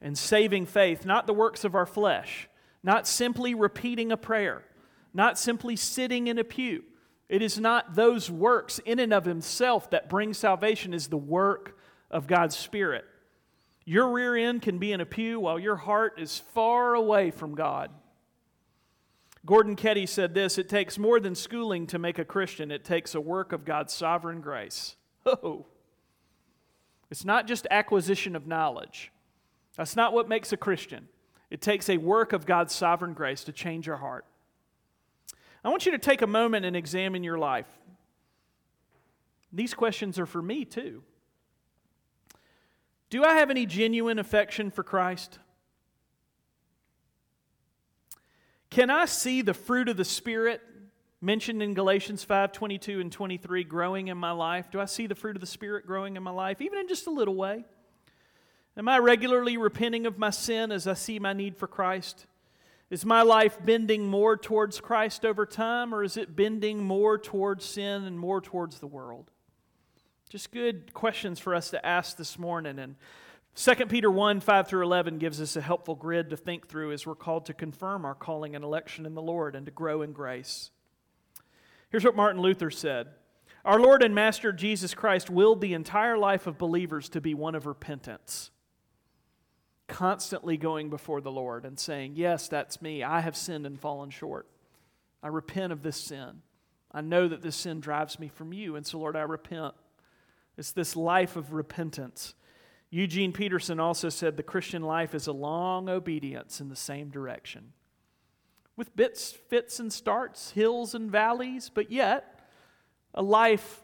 and 0.01 0.17
saving 0.17 0.67
faith, 0.67 1.05
not 1.05 1.27
the 1.27 1.35
works 1.35 1.65
of 1.65 1.75
our 1.75 1.87
flesh, 1.87 2.49
not 2.83 3.07
simply 3.07 3.55
repeating 3.55 4.13
a 4.13 4.17
prayer, 4.17 4.63
not 5.13 5.39
simply 5.39 5.77
sitting 5.77 6.27
in 6.27 6.39
a 6.39 6.45
pew. 6.45 6.85
It 7.29 7.43
is 7.43 7.59
not 7.59 7.95
those 7.95 8.31
works 8.31 8.79
in 8.81 8.99
and 8.99 9.13
of 9.13 9.25
himself 9.25 9.91
that 9.91 10.09
bring 10.09 10.35
salvation, 10.35 10.95
is 10.95 11.09
the 11.09 11.17
work 11.17 11.79
of 12.11 12.27
God's 12.27 12.57
Spirit. 12.57 13.05
Your 13.85 14.11
rear 14.11 14.37
end 14.37 14.63
can 14.63 14.79
be 14.79 14.93
in 14.93 15.01
a 15.01 15.07
pew 15.07 15.41
while 15.41 15.59
your 15.59 15.77
heart 15.77 16.15
is 16.19 16.39
far 16.39 16.95
away 16.95 17.31
from 17.31 17.55
God. 17.55 17.91
Gordon 19.47 19.77
Keddie 19.77 20.07
said 20.07 20.35
this 20.35 20.59
It 20.59 20.69
takes 20.69 20.99
more 20.99 21.21
than 21.21 21.35
schooling 21.35 21.87
to 21.89 21.99
make 21.99 22.19
a 22.19 22.25
Christian, 22.25 22.71
it 22.71 22.85
takes 22.85 23.15
a 23.15 23.21
work 23.21 23.53
of 23.53 23.65
God's 23.65 23.93
sovereign 23.93 24.41
grace. 24.41 24.97
Oh, 25.27 25.67
it's 27.11 27.25
not 27.25 27.47
just 27.47 27.67
acquisition 27.71 28.37
of 28.37 28.47
knowledge. 28.47 29.11
That's 29.77 29.97
not 29.97 30.13
what 30.13 30.29
makes 30.29 30.53
a 30.53 30.57
Christian. 30.57 31.09
It 31.51 31.61
takes 31.61 31.89
a 31.89 31.97
work 31.97 32.33
of 32.33 32.45
God's 32.45 32.75
sovereign 32.75 33.15
grace 33.15 33.45
to 33.45 33.53
change 33.53 33.87
your 33.87 33.97
heart. 33.97 34.27
I 35.65 35.71
want 35.71 35.87
you 35.87 35.93
to 35.93 35.99
take 35.99 36.21
a 36.21 36.27
moment 36.27 36.67
and 36.67 36.77
examine 36.77 37.25
your 37.25 37.39
life. 37.39 37.69
These 39.53 39.73
questions 39.73 40.19
are 40.19 40.27
for 40.27 40.43
me 40.43 40.65
too. 40.65 41.03
Do 43.09 43.25
I 43.25 43.35
have 43.35 43.51
any 43.51 43.65
genuine 43.65 44.19
affection 44.19 44.71
for 44.71 44.83
Christ? 44.83 45.39
Can 48.75 48.91
I 48.91 49.05
see 49.05 49.41
the 49.41 49.55
fruit 49.55 49.89
of 49.89 49.97
the 49.97 50.05
Spirit 50.05 50.61
mentioned 51.21 51.63
in 51.63 51.75
Galatians 51.75 52.25
5 52.25 52.51
22 52.51 52.99
and 52.99 53.13
23 53.13 53.63
growing 53.63 54.09
in 54.09 54.19
my 54.19 54.33
life? 54.33 54.69
Do 54.69 54.81
I 54.81 54.87
see 54.87 55.07
the 55.07 55.15
fruit 55.15 55.37
of 55.37 55.41
the 55.41 55.47
Spirit 55.47 55.87
growing 55.87 56.17
in 56.17 56.25
my 56.25 56.33
life, 56.33 56.61
even 56.61 56.81
in 56.81 56.89
just 56.89 57.07
a 57.07 57.11
little 57.13 57.37
way? 57.37 57.65
Am 58.77 58.89
I 58.89 58.99
regularly 58.99 59.57
repenting 59.57 60.07
of 60.07 60.19
my 60.19 60.31
sin 60.31 60.73
as 60.73 60.89
I 60.89 60.95
see 60.95 61.21
my 61.21 61.33
need 61.33 61.57
for 61.57 61.69
Christ? 61.69 62.27
Is 62.91 63.05
my 63.05 63.23
life 63.23 63.57
bending 63.65 64.09
more 64.09 64.37
towards 64.37 64.81
Christ 64.81 65.25
over 65.25 65.47
time, 65.47 65.95
or 65.95 66.03
is 66.03 66.17
it 66.17 66.35
bending 66.35 66.83
more 66.83 67.17
towards 67.17 67.65
sin 67.65 68.03
and 68.03 68.19
more 68.19 68.41
towards 68.41 68.81
the 68.81 68.89
world? 68.89 69.31
Just 70.31 70.51
good 70.51 70.93
questions 70.93 71.39
for 71.39 71.55
us 71.55 71.71
to 71.71 71.87
ask 71.87 72.17
this 72.17 72.41
morning. 72.41 72.81
And 72.81 72.97
2 73.57 73.75
Peter 73.87 74.11
1 74.11 74.41
5 74.41 74.67
through 74.69 74.83
11 74.83 75.19
gives 75.19 75.41
us 75.41 75.55
a 75.55 75.61
helpful 75.61 75.95
grid 75.95 76.31
to 76.31 76.37
think 76.37 76.67
through 76.67 76.91
as 76.91 77.07
we're 77.07 77.15
called 77.15 77.47
to 77.47 77.55
confirm 77.55 78.05
our 78.05 78.15
calling 78.15 78.57
and 78.57 78.65
election 78.65 79.07
in 79.07 79.15
the 79.15 79.23
Lord 79.23 79.55
and 79.55 79.65
to 79.67 79.73
grow 79.73 80.03
in 80.03 80.13
grace. 80.13 80.71
Here's 81.89 82.05
what 82.05 82.17
Martin 82.17 82.43
Luther 82.43 82.71
said 82.71 83.09
Our 83.65 83.79
Lord 83.79 84.03
and 84.03 84.13
Master 84.13 84.53
Jesus 84.53 84.93
Christ 84.93 85.31
willed 85.31 85.61
the 85.61 85.75
entire 85.75 86.19
life 86.19 86.49
of 86.49 86.59
believers 86.59 87.09
to 87.11 87.21
be 87.21 87.33
one 87.33 87.55
of 87.55 87.67
repentance, 87.67 88.51
constantly 89.87 90.57
going 90.57 90.91
before 90.91 91.21
the 91.21 91.31
Lord 91.31 91.65
and 91.65 91.79
saying, 91.79 92.15
Yes, 92.17 92.49
that's 92.49 92.83
me. 92.83 93.05
I 93.05 93.21
have 93.21 93.37
sinned 93.37 93.67
and 93.67 93.79
fallen 93.79 94.11
short. 94.11 94.49
I 95.23 95.29
repent 95.29 95.73
of 95.73 95.83
this 95.83 95.97
sin. 95.97 96.43
I 96.91 97.03
know 97.03 97.29
that 97.29 97.43
this 97.43 97.57
sin 97.57 97.79
drives 97.79 98.19
me 98.19 98.27
from 98.27 98.53
you, 98.53 98.75
and 98.75 98.85
so, 98.85 98.99
Lord, 98.99 99.15
I 99.15 99.23
repent. 99.23 99.75
It's 100.57 100.73
this 100.73 100.97
life 100.97 101.37
of 101.37 101.53
repentance. 101.53 102.35
Eugene 102.95 103.33
Peterson 103.33 103.81
also 103.81 104.09
said 104.09 104.37
the 104.37 104.45
Christian 104.45 104.81
life 104.81 105.17
is 105.17 105.27
a 105.27 105.33
long 105.33 105.89
obedience 105.89 106.61
in 106.61 106.69
the 106.69 106.77
same 106.77 107.09
direction. 107.09 107.73
With 108.77 108.95
bits, 108.95 109.33
fits, 109.33 109.81
and 109.81 109.93
starts, 109.93 110.53
hills 110.53 110.95
and 110.95 111.11
valleys, 111.11 111.73
but 111.75 111.91
yet 111.91 112.39
a 113.13 113.21
life 113.21 113.83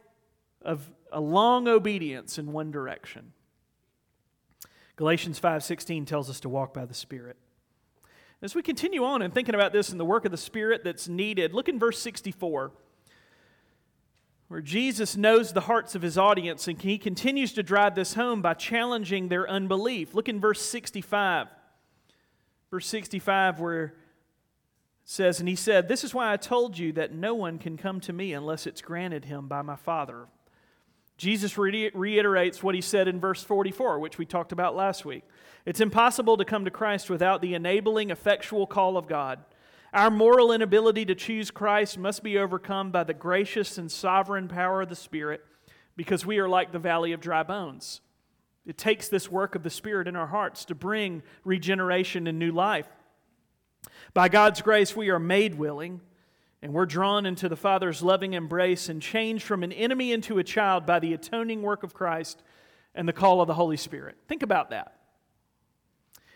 of 0.63 0.93
a 1.11 1.21
long 1.21 1.67
obedience 1.67 2.39
in 2.39 2.53
one 2.53 2.71
direction. 2.71 3.33
Galatians 4.95 5.41
5:16 5.41 6.07
tells 6.07 6.31
us 6.31 6.39
to 6.39 6.49
walk 6.49 6.73
by 6.73 6.85
the 6.85 6.95
Spirit. 6.95 7.37
As 8.41 8.55
we 8.55 8.63
continue 8.63 9.03
on 9.03 9.23
and 9.23 9.35
thinking 9.35 9.57
about 9.57 9.73
this 9.73 9.91
and 9.91 9.99
the 9.99 10.05
work 10.05 10.25
of 10.25 10.31
the 10.31 10.37
Spirit 10.37 10.85
that's 10.85 11.09
needed, 11.09 11.53
look 11.53 11.69
in 11.69 11.81
verse 11.81 11.99
64 11.99 12.71
where 14.51 14.61
Jesus 14.61 15.17
knows 15.17 15.53
the 15.53 15.61
hearts 15.61 15.95
of 15.95 16.03
his 16.03 16.19
audience 16.19 16.67
and 16.67 16.83
he 16.83 16.99
continues 16.99 17.53
to 17.53 17.63
drive 17.63 17.95
this 17.95 18.15
home 18.15 18.43
by 18.43 18.53
challenging 18.53 19.29
their 19.29 19.49
unbelief. 19.49 20.13
Look 20.13 20.29
in 20.29 20.41
verse 20.41 20.61
65. 20.61 21.47
Verse 22.69 22.87
65, 22.89 23.61
where 23.61 23.85
it 23.85 23.93
says, 25.05 25.39
And 25.39 25.49
he 25.49 25.55
said, 25.55 25.87
This 25.87 26.03
is 26.03 26.13
why 26.13 26.33
I 26.33 26.37
told 26.37 26.77
you 26.77 26.91
that 26.95 27.15
no 27.15 27.33
one 27.33 27.61
can 27.61 27.77
come 27.77 28.01
to 28.01 28.13
me 28.13 28.33
unless 28.33 28.67
it's 28.67 28.83
granted 28.83 29.27
him 29.27 29.47
by 29.47 29.63
my 29.63 29.77
Father. 29.77 30.27
Jesus 31.17 31.57
reiterates 31.57 32.61
what 32.61 32.75
he 32.75 32.81
said 32.81 33.07
in 33.07 33.21
verse 33.21 33.45
44, 33.45 34.01
which 34.01 34.19
we 34.19 34.27
talked 34.27 34.51
about 34.51 34.75
last 34.75 35.05
week. 35.05 35.23
It's 35.65 35.81
impossible 35.81 36.37
to 36.39 36.45
come 36.45 36.65
to 36.65 36.73
Christ 36.73 37.09
without 37.09 37.41
the 37.41 37.55
enabling, 37.55 38.11
effectual 38.11 38.67
call 38.67 38.97
of 38.97 39.07
God. 39.07 39.45
Our 39.93 40.11
moral 40.11 40.53
inability 40.53 41.05
to 41.07 41.15
choose 41.15 41.51
Christ 41.51 41.99
must 41.99 42.23
be 42.23 42.39
overcome 42.39 42.93
by 42.93 43.05
the 43.05 43.15
gracious 43.15 43.77
and 43.77 43.91
sovereign 43.91 44.47
power 44.47 44.83
of 44.83 44.89
the 44.89 44.95
Spirit 44.95 45.45
because 45.97 46.25
we 46.25 46.39
are 46.39 46.49
like 46.49 46.71
the 46.71 46.79
valley 46.79 47.13
of 47.13 47.21
dry 47.21 47.43
bones. 47.43 48.01
It 48.65 48.79
takes 48.79 49.09
this 49.09 49.31
work 49.31 49.57
of 49.57 49.65
the 49.65 49.71
Spirit 49.71 50.07
in 50.07 50.15
our 50.15 50.29
hearts 50.29 50.65
to 50.67 50.77
bring 50.77 51.23
regeneration 51.45 52.29
and 52.29 52.39
new 52.39 52.53
life. 52.53 52.87
By 54.15 54.29
God's 54.29 54.63
grace, 54.63 54.95
we 54.95 55.11
are 55.11 55.19
made 55.19 55.57
willing, 55.57 56.01
and 56.63 56.73
we're 56.73 56.87
drawn 56.87 57.27
into 57.27 57.49
the 57.49 57.57
Father's 57.57 58.03
loving 58.03 58.35
embrace 58.35 58.89
and 58.89 59.03
changed 59.03 59.43
from 59.43 59.65
an 59.65 59.73
enemy 59.73 60.13
into 60.13 60.39
a 60.39 60.45
child 60.45 60.87
by 60.87 61.01
the 61.01 61.15
atoning 61.15 61.63
work 61.63 61.83
of 61.83 61.95
Christ 61.95 62.43
and 62.95 63.09
the 63.09 63.13
call 63.13 63.41
of 63.41 63.49
the 63.49 63.55
Holy 63.55 63.77
Spirit. 63.77 64.17
Think 64.29 64.45
about 64.45 64.71
that. 64.71 65.00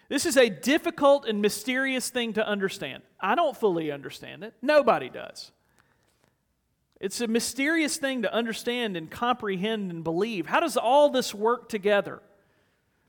This 0.08 0.26
is 0.26 0.36
a 0.36 0.50
difficult 0.50 1.26
and 1.26 1.40
mysterious 1.40 2.10
thing 2.10 2.34
to 2.34 2.46
understand. 2.46 3.02
I 3.20 3.34
don't 3.34 3.56
fully 3.56 3.90
understand 3.90 4.44
it, 4.44 4.54
nobody 4.60 5.08
does. 5.08 5.52
It's 7.00 7.20
a 7.20 7.26
mysterious 7.26 7.96
thing 7.96 8.22
to 8.22 8.32
understand 8.32 8.96
and 8.96 9.10
comprehend 9.10 9.90
and 9.90 10.04
believe. 10.04 10.46
How 10.46 10.60
does 10.60 10.76
all 10.76 11.10
this 11.10 11.34
work 11.34 11.68
together? 11.68 12.22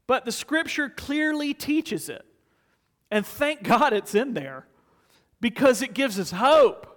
But 0.08 0.26
the 0.26 0.32
scripture 0.32 0.90
clearly 0.90 1.54
teaches 1.54 2.10
it. 2.10 2.26
And 3.12 3.26
thank 3.26 3.64
God 3.64 3.94
it's 3.94 4.16
in 4.16 4.34
there 4.34 4.68
because 5.40 5.82
it 5.82 5.94
gives 5.94 6.20
us 6.20 6.32
hope. 6.32 6.92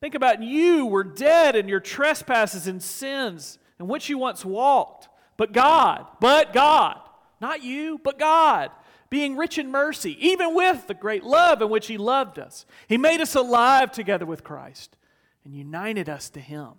Think 0.00 0.14
about 0.14 0.42
you 0.42 0.86
were 0.86 1.04
dead 1.04 1.54
in 1.54 1.68
your 1.68 1.80
trespasses 1.80 2.66
and 2.66 2.82
sins 2.82 3.58
in 3.78 3.86
which 3.86 4.08
you 4.08 4.18
once 4.18 4.44
walked. 4.44 5.08
But 5.36 5.52
God, 5.52 6.06
but 6.20 6.52
God 6.52 6.98
not 7.40 7.62
you, 7.62 8.00
but 8.02 8.18
God, 8.18 8.70
being 9.10 9.36
rich 9.36 9.58
in 9.58 9.70
mercy, 9.70 10.16
even 10.26 10.54
with 10.54 10.86
the 10.86 10.94
great 10.94 11.24
love 11.24 11.62
in 11.62 11.70
which 11.70 11.86
He 11.86 11.98
loved 11.98 12.38
us. 12.38 12.66
He 12.88 12.96
made 12.96 13.20
us 13.20 13.34
alive 13.34 13.92
together 13.92 14.26
with 14.26 14.44
Christ 14.44 14.96
and 15.44 15.54
united 15.54 16.08
us 16.08 16.28
to 16.30 16.40
Him. 16.40 16.70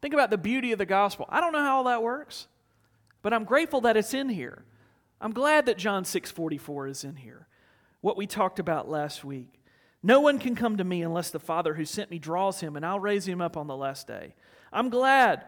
Think 0.00 0.14
about 0.14 0.30
the 0.30 0.38
beauty 0.38 0.72
of 0.72 0.78
the 0.78 0.86
gospel. 0.86 1.26
I 1.28 1.40
don't 1.40 1.52
know 1.52 1.60
how 1.62 1.76
all 1.76 1.84
that 1.84 2.02
works, 2.02 2.48
but 3.22 3.32
I'm 3.32 3.44
grateful 3.44 3.80
that 3.82 3.96
it's 3.96 4.14
in 4.14 4.28
here. 4.28 4.64
I'm 5.20 5.32
glad 5.32 5.66
that 5.66 5.78
John 5.78 6.04
6:44 6.04 6.88
is 6.88 7.04
in 7.04 7.16
here. 7.16 7.46
What 8.00 8.16
we 8.16 8.26
talked 8.26 8.58
about 8.58 8.88
last 8.88 9.24
week. 9.24 9.60
No 10.02 10.20
one 10.20 10.40
can 10.40 10.56
come 10.56 10.76
to 10.78 10.84
me 10.84 11.02
unless 11.02 11.30
the 11.30 11.38
Father 11.38 11.74
who 11.74 11.84
sent 11.84 12.10
me 12.10 12.18
draws 12.18 12.58
him, 12.58 12.74
and 12.74 12.84
I'll 12.84 12.98
raise 12.98 13.28
him 13.28 13.40
up 13.40 13.56
on 13.56 13.68
the 13.68 13.76
last 13.76 14.08
day. 14.08 14.34
I'm 14.72 14.88
glad 14.88 15.44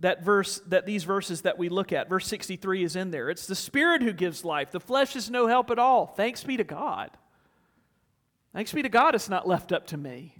that 0.00 0.22
verse 0.22 0.60
that 0.66 0.86
these 0.86 1.04
verses 1.04 1.42
that 1.42 1.58
we 1.58 1.68
look 1.68 1.92
at 1.92 2.08
verse 2.08 2.26
63 2.26 2.84
is 2.84 2.96
in 2.96 3.10
there. 3.10 3.30
It's 3.30 3.46
the 3.46 3.54
spirit 3.54 4.02
who 4.02 4.12
gives 4.12 4.44
life. 4.44 4.70
The 4.70 4.80
flesh 4.80 5.16
is 5.16 5.30
no 5.30 5.46
help 5.46 5.70
at 5.70 5.78
all. 5.78 6.06
Thanks 6.06 6.44
be 6.44 6.56
to 6.56 6.64
god. 6.64 7.10
Thanks 8.52 8.72
be 8.72 8.82
to 8.82 8.88
god 8.88 9.14
it's 9.14 9.28
not 9.28 9.48
left 9.48 9.72
up 9.72 9.86
to 9.88 9.96
me. 9.96 10.34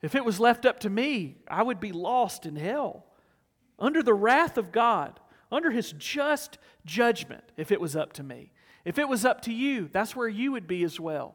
If 0.00 0.14
it 0.14 0.24
was 0.24 0.38
left 0.38 0.66
up 0.66 0.80
to 0.80 0.90
me 0.90 1.36
i 1.48 1.62
would 1.62 1.80
be 1.80 1.92
lost 1.92 2.46
in 2.46 2.56
hell. 2.56 3.06
Under 3.78 4.02
the 4.02 4.14
wrath 4.14 4.56
of 4.56 4.70
god 4.70 5.18
under 5.50 5.70
his 5.70 5.92
just 5.92 6.58
judgment 6.84 7.44
if 7.56 7.72
it 7.72 7.80
was 7.80 7.96
up 7.96 8.12
to 8.14 8.22
me. 8.22 8.52
If 8.84 8.98
it 8.98 9.08
was 9.08 9.24
up 9.24 9.40
to 9.42 9.52
you 9.52 9.88
that's 9.92 10.14
where 10.14 10.28
you 10.28 10.52
would 10.52 10.68
be 10.68 10.84
as 10.84 11.00
well. 11.00 11.34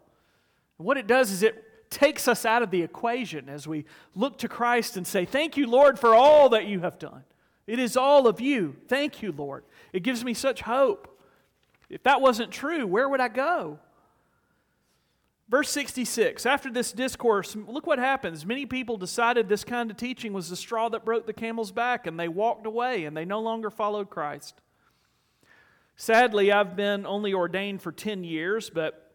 And 0.77 0.87
what 0.87 0.97
it 0.97 1.07
does 1.07 1.29
is 1.31 1.43
it 1.43 1.65
takes 1.89 2.27
us 2.27 2.45
out 2.45 2.61
of 2.61 2.71
the 2.71 2.83
equation 2.83 3.49
as 3.49 3.67
we 3.67 3.83
look 4.13 4.37
to 4.37 4.47
christ 4.47 4.95
and 4.95 5.07
say 5.07 5.25
thank 5.25 5.57
you 5.57 5.65
lord 5.65 5.97
for 5.97 6.13
all 6.13 6.49
that 6.49 6.67
you 6.67 6.81
have 6.81 6.99
done 6.99 7.23
it 7.69 7.77
is 7.77 7.95
all 7.95 8.27
of 8.27 8.41
you. 8.41 8.75
Thank 8.87 9.21
you, 9.21 9.31
Lord. 9.31 9.63
It 9.93 10.01
gives 10.01 10.25
me 10.25 10.33
such 10.33 10.61
hope. 10.61 11.19
If 11.87 12.01
that 12.01 12.19
wasn't 12.19 12.51
true, 12.51 12.87
where 12.87 13.07
would 13.07 13.21
I 13.21 13.27
go? 13.27 13.77
Verse 15.49 15.69
66 15.69 16.47
After 16.47 16.71
this 16.71 16.91
discourse, 16.91 17.55
look 17.55 17.85
what 17.85 17.99
happens. 17.99 18.43
Many 18.43 18.65
people 18.65 18.97
decided 18.97 19.47
this 19.47 19.63
kind 19.63 19.91
of 19.91 19.97
teaching 19.97 20.33
was 20.33 20.49
the 20.49 20.55
straw 20.55 20.89
that 20.89 21.05
broke 21.05 21.27
the 21.27 21.33
camel's 21.33 21.71
back, 21.71 22.07
and 22.07 22.19
they 22.19 22.27
walked 22.27 22.65
away 22.65 23.05
and 23.05 23.15
they 23.15 23.25
no 23.25 23.39
longer 23.39 23.69
followed 23.69 24.09
Christ. 24.09 24.61
Sadly, 25.95 26.51
I've 26.51 26.75
been 26.75 27.05
only 27.05 27.35
ordained 27.35 27.83
for 27.83 27.91
10 27.91 28.23
years, 28.23 28.71
but 28.71 29.08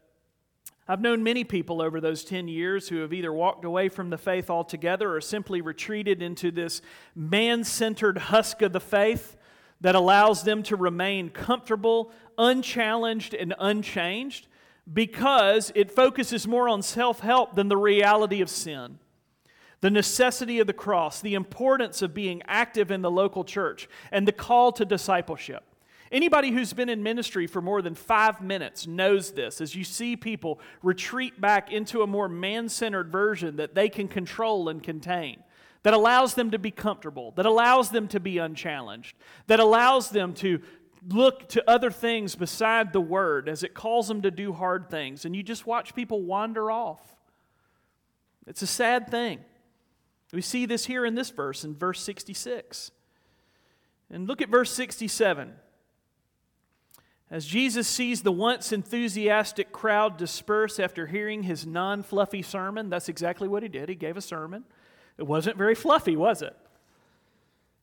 I've 0.87 1.01
known 1.01 1.23
many 1.23 1.43
people 1.43 1.81
over 1.81 1.99
those 1.99 2.23
10 2.23 2.47
years 2.47 2.89
who 2.89 2.97
have 2.97 3.11
either 3.11 3.33
walked 3.33 3.65
away 3.65 3.89
from 3.89 4.11
the 4.11 4.19
faith 4.19 4.51
altogether 4.51 5.15
or 5.15 5.19
simply 5.19 5.59
retreated 5.61 6.21
into 6.21 6.51
this 6.51 6.81
man 7.15 7.63
centered 7.63 8.19
husk 8.19 8.61
of 8.61 8.71
the 8.71 8.79
faith 8.79 9.35
that 9.81 9.95
allows 9.95 10.43
them 10.43 10.61
to 10.63 10.75
remain 10.75 11.29
comfortable, 11.29 12.11
unchallenged, 12.37 13.33
and 13.33 13.55
unchanged 13.57 14.47
because 14.91 15.71
it 15.73 15.89
focuses 15.89 16.47
more 16.47 16.69
on 16.69 16.83
self 16.83 17.19
help 17.19 17.55
than 17.55 17.67
the 17.67 17.77
reality 17.77 18.41
of 18.41 18.49
sin. 18.49 18.99
The 19.81 19.89
necessity 19.89 20.59
of 20.59 20.67
the 20.67 20.73
cross, 20.73 21.19
the 21.19 21.33
importance 21.33 22.03
of 22.03 22.13
being 22.13 22.43
active 22.45 22.91
in 22.91 23.01
the 23.01 23.11
local 23.11 23.43
church, 23.43 23.89
and 24.11 24.27
the 24.27 24.31
call 24.31 24.71
to 24.73 24.85
discipleship. 24.85 25.63
Anybody 26.11 26.51
who's 26.51 26.73
been 26.73 26.89
in 26.89 27.01
ministry 27.01 27.47
for 27.47 27.61
more 27.61 27.81
than 27.81 27.95
five 27.95 28.39
minutes 28.39 28.85
knows 28.85 29.31
this 29.31 29.59
as 29.59 29.75
you 29.75 29.83
see 29.83 30.15
people 30.15 30.59
retreat 30.83 31.41
back 31.41 31.71
into 31.71 32.03
a 32.03 32.07
more 32.07 32.29
man 32.29 32.69
centered 32.69 33.11
version 33.11 33.55
that 33.55 33.73
they 33.73 33.89
can 33.89 34.07
control 34.07 34.69
and 34.69 34.83
contain, 34.83 35.43
that 35.81 35.95
allows 35.95 36.35
them 36.35 36.51
to 36.51 36.59
be 36.59 36.71
comfortable, 36.71 37.31
that 37.31 37.45
allows 37.45 37.89
them 37.89 38.07
to 38.09 38.19
be 38.19 38.37
unchallenged, 38.37 39.15
that 39.47 39.59
allows 39.59 40.11
them 40.11 40.33
to 40.35 40.61
look 41.09 41.49
to 41.49 41.69
other 41.69 41.91
things 41.91 42.35
beside 42.35 42.93
the 42.93 43.01
word 43.01 43.49
as 43.49 43.63
it 43.63 43.73
calls 43.73 44.07
them 44.07 44.21
to 44.21 44.31
do 44.31 44.53
hard 44.53 44.89
things. 44.89 45.25
And 45.25 45.35
you 45.35 45.43
just 45.43 45.65
watch 45.65 45.95
people 45.95 46.21
wander 46.21 46.69
off. 46.71 47.01
It's 48.47 48.61
a 48.61 48.67
sad 48.67 49.09
thing. 49.09 49.39
We 50.31 50.41
see 50.41 50.65
this 50.65 50.85
here 50.85 51.05
in 51.05 51.15
this 51.15 51.29
verse, 51.29 51.63
in 51.63 51.75
verse 51.75 52.01
66. 52.01 52.91
And 54.09 54.27
look 54.27 54.41
at 54.41 54.49
verse 54.49 54.71
67. 54.71 55.53
As 57.31 57.45
Jesus 57.45 57.87
sees 57.87 58.21
the 58.21 58.31
once 58.31 58.71
enthusiastic 58.71 59.71
crowd 59.71 60.17
disperse 60.17 60.79
after 60.79 61.07
hearing 61.07 61.43
his 61.43 61.65
non 61.65 62.03
fluffy 62.03 62.41
sermon, 62.41 62.89
that's 62.89 63.09
exactly 63.09 63.47
what 63.47 63.63
he 63.63 63.69
did. 63.69 63.89
He 63.89 63.95
gave 63.95 64.15
a 64.15 64.21
sermon. 64.21 64.63
It 65.17 65.23
wasn't 65.23 65.57
very 65.57 65.75
fluffy, 65.75 66.15
was 66.15 66.41
it? 66.41 66.55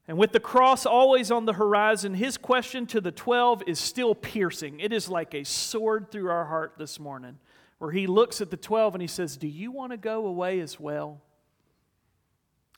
And 0.07 0.18
with 0.18 0.33
the 0.33 0.40
cross 0.40 0.85
always 0.85 1.31
on 1.31 1.46
the 1.46 1.52
horizon, 1.55 2.14
his 2.14 2.37
question 2.37 2.87
to 2.87 3.00
the 3.00 3.12
12 3.12 3.64
is 3.66 3.78
still 3.78 4.14
piercing. 4.14 4.81
It 4.81 4.92
is 4.92 5.09
like 5.09 5.35
a 5.35 5.44
sword 5.44 6.11
through 6.11 6.28
our 6.28 6.44
heart 6.44 6.74
this 6.76 7.00
morning, 7.00 7.38
where 7.78 7.92
he 7.92 8.07
looks 8.07 8.40
at 8.40 8.50
the 8.50 8.57
12 8.57 8.94
and 8.94 9.02
he 9.02 9.09
says, 9.09 9.37
Do 9.37 9.48
you 9.48 9.72
want 9.72 9.92
to 9.92 9.96
go 9.96 10.26
away 10.26 10.61
as 10.61 10.78
well? 10.78 11.20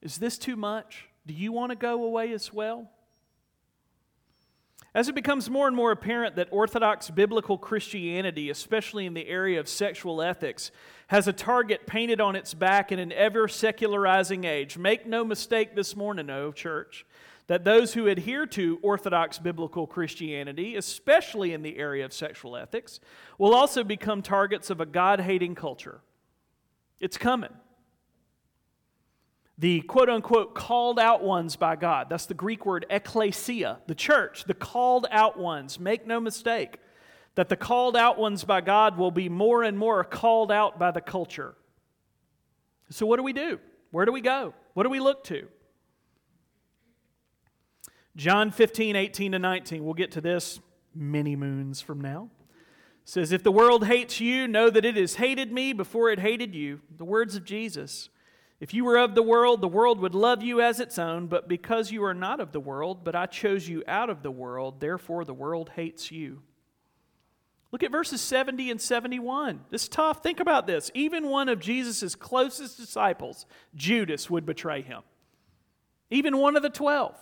Is 0.02 0.18
this 0.18 0.38
too 0.38 0.56
much? 0.56 1.08
Do 1.26 1.34
you 1.34 1.50
want 1.50 1.70
to 1.70 1.76
go 1.76 2.04
away 2.04 2.32
as 2.32 2.52
well? 2.52 2.90
As 4.94 5.08
it 5.08 5.16
becomes 5.16 5.50
more 5.50 5.66
and 5.66 5.74
more 5.74 5.90
apparent 5.90 6.36
that 6.36 6.48
Orthodox 6.52 7.10
biblical 7.10 7.58
Christianity, 7.58 8.48
especially 8.48 9.06
in 9.06 9.14
the 9.14 9.26
area 9.26 9.58
of 9.58 9.68
sexual 9.68 10.22
ethics, 10.22 10.70
has 11.08 11.26
a 11.26 11.32
target 11.32 11.84
painted 11.84 12.20
on 12.20 12.36
its 12.36 12.54
back 12.54 12.92
in 12.92 13.00
an 13.00 13.10
ever 13.10 13.48
secularizing 13.48 14.44
age, 14.44 14.78
make 14.78 15.04
no 15.04 15.24
mistake 15.24 15.74
this 15.74 15.96
morning, 15.96 16.30
O 16.30 16.52
church, 16.52 17.04
that 17.48 17.64
those 17.64 17.94
who 17.94 18.06
adhere 18.06 18.46
to 18.46 18.78
Orthodox 18.82 19.38
biblical 19.38 19.88
Christianity, 19.88 20.76
especially 20.76 21.52
in 21.52 21.62
the 21.62 21.76
area 21.76 22.04
of 22.04 22.12
sexual 22.12 22.56
ethics, 22.56 23.00
will 23.36 23.52
also 23.52 23.82
become 23.82 24.22
targets 24.22 24.70
of 24.70 24.80
a 24.80 24.86
God 24.86 25.20
hating 25.20 25.56
culture. 25.56 26.02
It's 27.00 27.18
coming. 27.18 27.52
The 29.58 29.80
quote 29.82 30.08
unquote 30.08 30.54
called 30.54 30.98
out 30.98 31.22
ones 31.22 31.56
by 31.56 31.76
God. 31.76 32.08
That's 32.10 32.26
the 32.26 32.34
Greek 32.34 32.66
word 32.66 32.86
ecclesia, 32.90 33.78
the 33.86 33.94
church, 33.94 34.44
the 34.44 34.54
called 34.54 35.06
out 35.10 35.38
ones. 35.38 35.78
Make 35.78 36.06
no 36.06 36.20
mistake 36.20 36.78
that 37.34 37.48
the 37.48 37.56
called 37.56 37.96
out 37.96 38.18
ones 38.18 38.44
by 38.44 38.60
God 38.60 38.96
will 38.96 39.10
be 39.10 39.28
more 39.28 39.62
and 39.62 39.78
more 39.78 40.02
called 40.04 40.52
out 40.52 40.78
by 40.78 40.90
the 40.90 41.00
culture. 41.00 41.54
So, 42.90 43.06
what 43.06 43.16
do 43.16 43.22
we 43.22 43.32
do? 43.32 43.58
Where 43.90 44.04
do 44.04 44.12
we 44.12 44.20
go? 44.20 44.54
What 44.74 44.82
do 44.84 44.90
we 44.90 45.00
look 45.00 45.24
to? 45.24 45.48
John 48.16 48.50
15, 48.50 48.94
18 48.94 49.32
to 49.32 49.38
19. 49.38 49.84
We'll 49.84 49.94
get 49.94 50.12
to 50.12 50.20
this 50.20 50.60
many 50.94 51.34
moons 51.34 51.80
from 51.80 52.00
now. 52.00 52.30
says, 53.04 53.32
If 53.32 53.42
the 53.42 53.50
world 53.50 53.86
hates 53.86 54.20
you, 54.20 54.46
know 54.46 54.70
that 54.70 54.84
it 54.84 54.96
has 54.96 55.16
hated 55.16 55.52
me 55.52 55.72
before 55.72 56.10
it 56.10 56.20
hated 56.20 56.54
you. 56.54 56.80
The 56.96 57.04
words 57.04 57.34
of 57.34 57.44
Jesus. 57.44 58.08
If 58.64 58.72
you 58.72 58.86
were 58.86 58.96
of 58.96 59.14
the 59.14 59.22
world, 59.22 59.60
the 59.60 59.68
world 59.68 60.00
would 60.00 60.14
love 60.14 60.42
you 60.42 60.62
as 60.62 60.80
its 60.80 60.98
own, 60.98 61.26
but 61.26 61.48
because 61.48 61.92
you 61.92 62.02
are 62.04 62.14
not 62.14 62.40
of 62.40 62.52
the 62.52 62.60
world, 62.60 63.04
but 63.04 63.14
I 63.14 63.26
chose 63.26 63.68
you 63.68 63.84
out 63.86 64.08
of 64.08 64.22
the 64.22 64.30
world, 64.30 64.80
therefore 64.80 65.26
the 65.26 65.34
world 65.34 65.72
hates 65.76 66.10
you. 66.10 66.40
Look 67.72 67.82
at 67.82 67.92
verses 67.92 68.22
70 68.22 68.70
and 68.70 68.80
71. 68.80 69.66
This 69.68 69.82
is 69.82 69.88
tough. 69.90 70.22
Think 70.22 70.40
about 70.40 70.66
this. 70.66 70.90
Even 70.94 71.28
one 71.28 71.50
of 71.50 71.60
Jesus' 71.60 72.14
closest 72.14 72.78
disciples, 72.78 73.44
Judas, 73.74 74.30
would 74.30 74.46
betray 74.46 74.80
him. 74.80 75.02
Even 76.08 76.38
one 76.38 76.56
of 76.56 76.62
the 76.62 76.70
12 76.70 77.14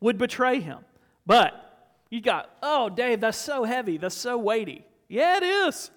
would 0.00 0.18
betray 0.18 0.60
him. 0.60 0.80
But 1.24 1.94
you 2.10 2.20
got, 2.20 2.50
oh, 2.62 2.90
Dave, 2.90 3.22
that's 3.22 3.38
so 3.38 3.64
heavy. 3.64 3.96
That's 3.96 4.14
so 4.14 4.36
weighty. 4.36 4.84
Yeah, 5.08 5.38
it 5.38 5.44
is. 5.44 5.90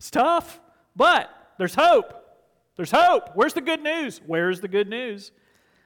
It's 0.00 0.10
tough. 0.10 0.60
But 0.96 1.30
there's 1.58 1.76
hope. 1.76 2.21
There's 2.76 2.90
hope. 2.90 3.30
Where's 3.34 3.54
the 3.54 3.60
good 3.60 3.82
news? 3.82 4.20
Where's 4.26 4.60
the 4.60 4.68
good 4.68 4.88
news? 4.88 5.32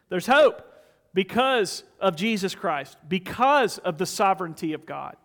There's 0.09 0.27
hope 0.27 0.63
because 1.15 1.83
of 2.01 2.17
Jesus 2.17 2.55
Christ, 2.55 2.97
because 3.09 3.79
of 3.79 3.99
the 3.99 4.07
sovereignty 4.07 4.73
of 4.73 4.87
God. 4.87 5.17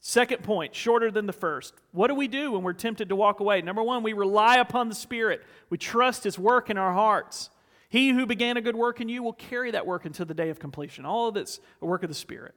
Second 0.00 0.42
point, 0.42 0.74
shorter 0.74 1.10
than 1.10 1.26
the 1.26 1.32
first. 1.32 1.74
What 1.92 2.08
do 2.08 2.14
we 2.14 2.28
do 2.28 2.52
when 2.52 2.62
we're 2.62 2.72
tempted 2.72 3.08
to 3.08 3.16
walk 3.16 3.40
away? 3.40 3.62
Number 3.62 3.82
one, 3.82 4.02
we 4.02 4.12
rely 4.12 4.56
upon 4.56 4.88
the 4.88 4.94
Spirit. 4.94 5.44
We 5.70 5.78
trust 5.78 6.24
His 6.24 6.38
work 6.38 6.70
in 6.70 6.78
our 6.78 6.92
hearts. 6.92 7.50
He 7.88 8.10
who 8.10 8.26
began 8.26 8.56
a 8.56 8.60
good 8.60 8.76
work 8.76 9.00
in 9.00 9.08
you 9.08 9.22
will 9.22 9.32
carry 9.32 9.70
that 9.70 9.86
work 9.86 10.04
until 10.04 10.26
the 10.26 10.34
day 10.34 10.50
of 10.50 10.58
completion. 10.58 11.04
All 11.04 11.28
of 11.28 11.36
it's 11.36 11.60
a 11.80 11.86
work 11.86 12.02
of 12.02 12.08
the 12.08 12.14
Spirit. 12.14 12.54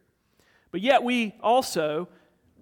But 0.71 0.81
yet 0.81 1.03
we 1.03 1.35
also 1.41 2.09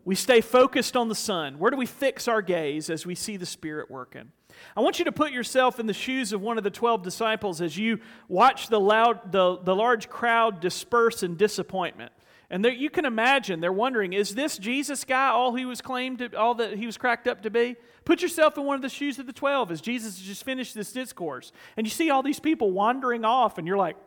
we 0.05 0.15
stay 0.15 0.41
focused 0.41 0.95
on 0.95 1.09
the 1.09 1.15
Son. 1.15 1.59
Where 1.59 1.71
do 1.71 1.77
we 1.77 1.85
fix 1.85 2.27
our 2.27 2.41
gaze 2.41 2.89
as 2.89 3.05
we 3.05 3.15
see 3.15 3.37
the 3.37 3.45
Spirit 3.45 3.91
working? 3.91 4.31
I 4.75 4.81
want 4.81 4.99
you 4.99 5.05
to 5.05 5.11
put 5.11 5.31
yourself 5.31 5.79
in 5.79 5.87
the 5.87 5.93
shoes 5.93 6.33
of 6.33 6.41
one 6.41 6.57
of 6.57 6.63
the 6.63 6.69
12 6.69 7.03
disciples 7.03 7.61
as 7.61 7.77
you 7.77 7.99
watch 8.27 8.67
the, 8.67 8.79
loud, 8.79 9.31
the, 9.31 9.57
the 9.57 9.75
large 9.75 10.09
crowd 10.09 10.59
disperse 10.59 11.23
in 11.23 11.35
disappointment. 11.35 12.11
And 12.51 12.65
you 12.65 12.89
can 12.89 13.05
imagine 13.05 13.59
they're 13.59 13.71
wondering, 13.71 14.13
is 14.13 14.33
this 14.33 14.57
Jesus 14.57 15.03
guy 15.03 15.29
all 15.29 15.53
he 15.53 15.65
was 15.65 15.81
claimed 15.81 16.19
to, 16.19 16.35
all 16.35 16.55
that 16.55 16.77
he 16.77 16.87
was 16.87 16.97
cracked 16.97 17.27
up 17.27 17.43
to 17.43 17.51
be? 17.51 17.75
Put 18.05 18.23
yourself 18.23 18.57
in 18.57 18.65
one 18.65 18.75
of 18.75 18.81
the 18.81 18.89
shoes 18.89 19.19
of 19.19 19.27
the 19.27 19.33
12 19.33 19.71
as 19.71 19.81
Jesus 19.81 20.19
just 20.19 20.43
finished 20.43 20.73
this 20.73 20.91
discourse. 20.91 21.51
And 21.77 21.85
you 21.85 21.91
see 21.91 22.09
all 22.09 22.23
these 22.23 22.39
people 22.39 22.71
wandering 22.71 23.23
off, 23.23 23.59
and 23.59 23.67
you're 23.67 23.77
like, 23.77 23.97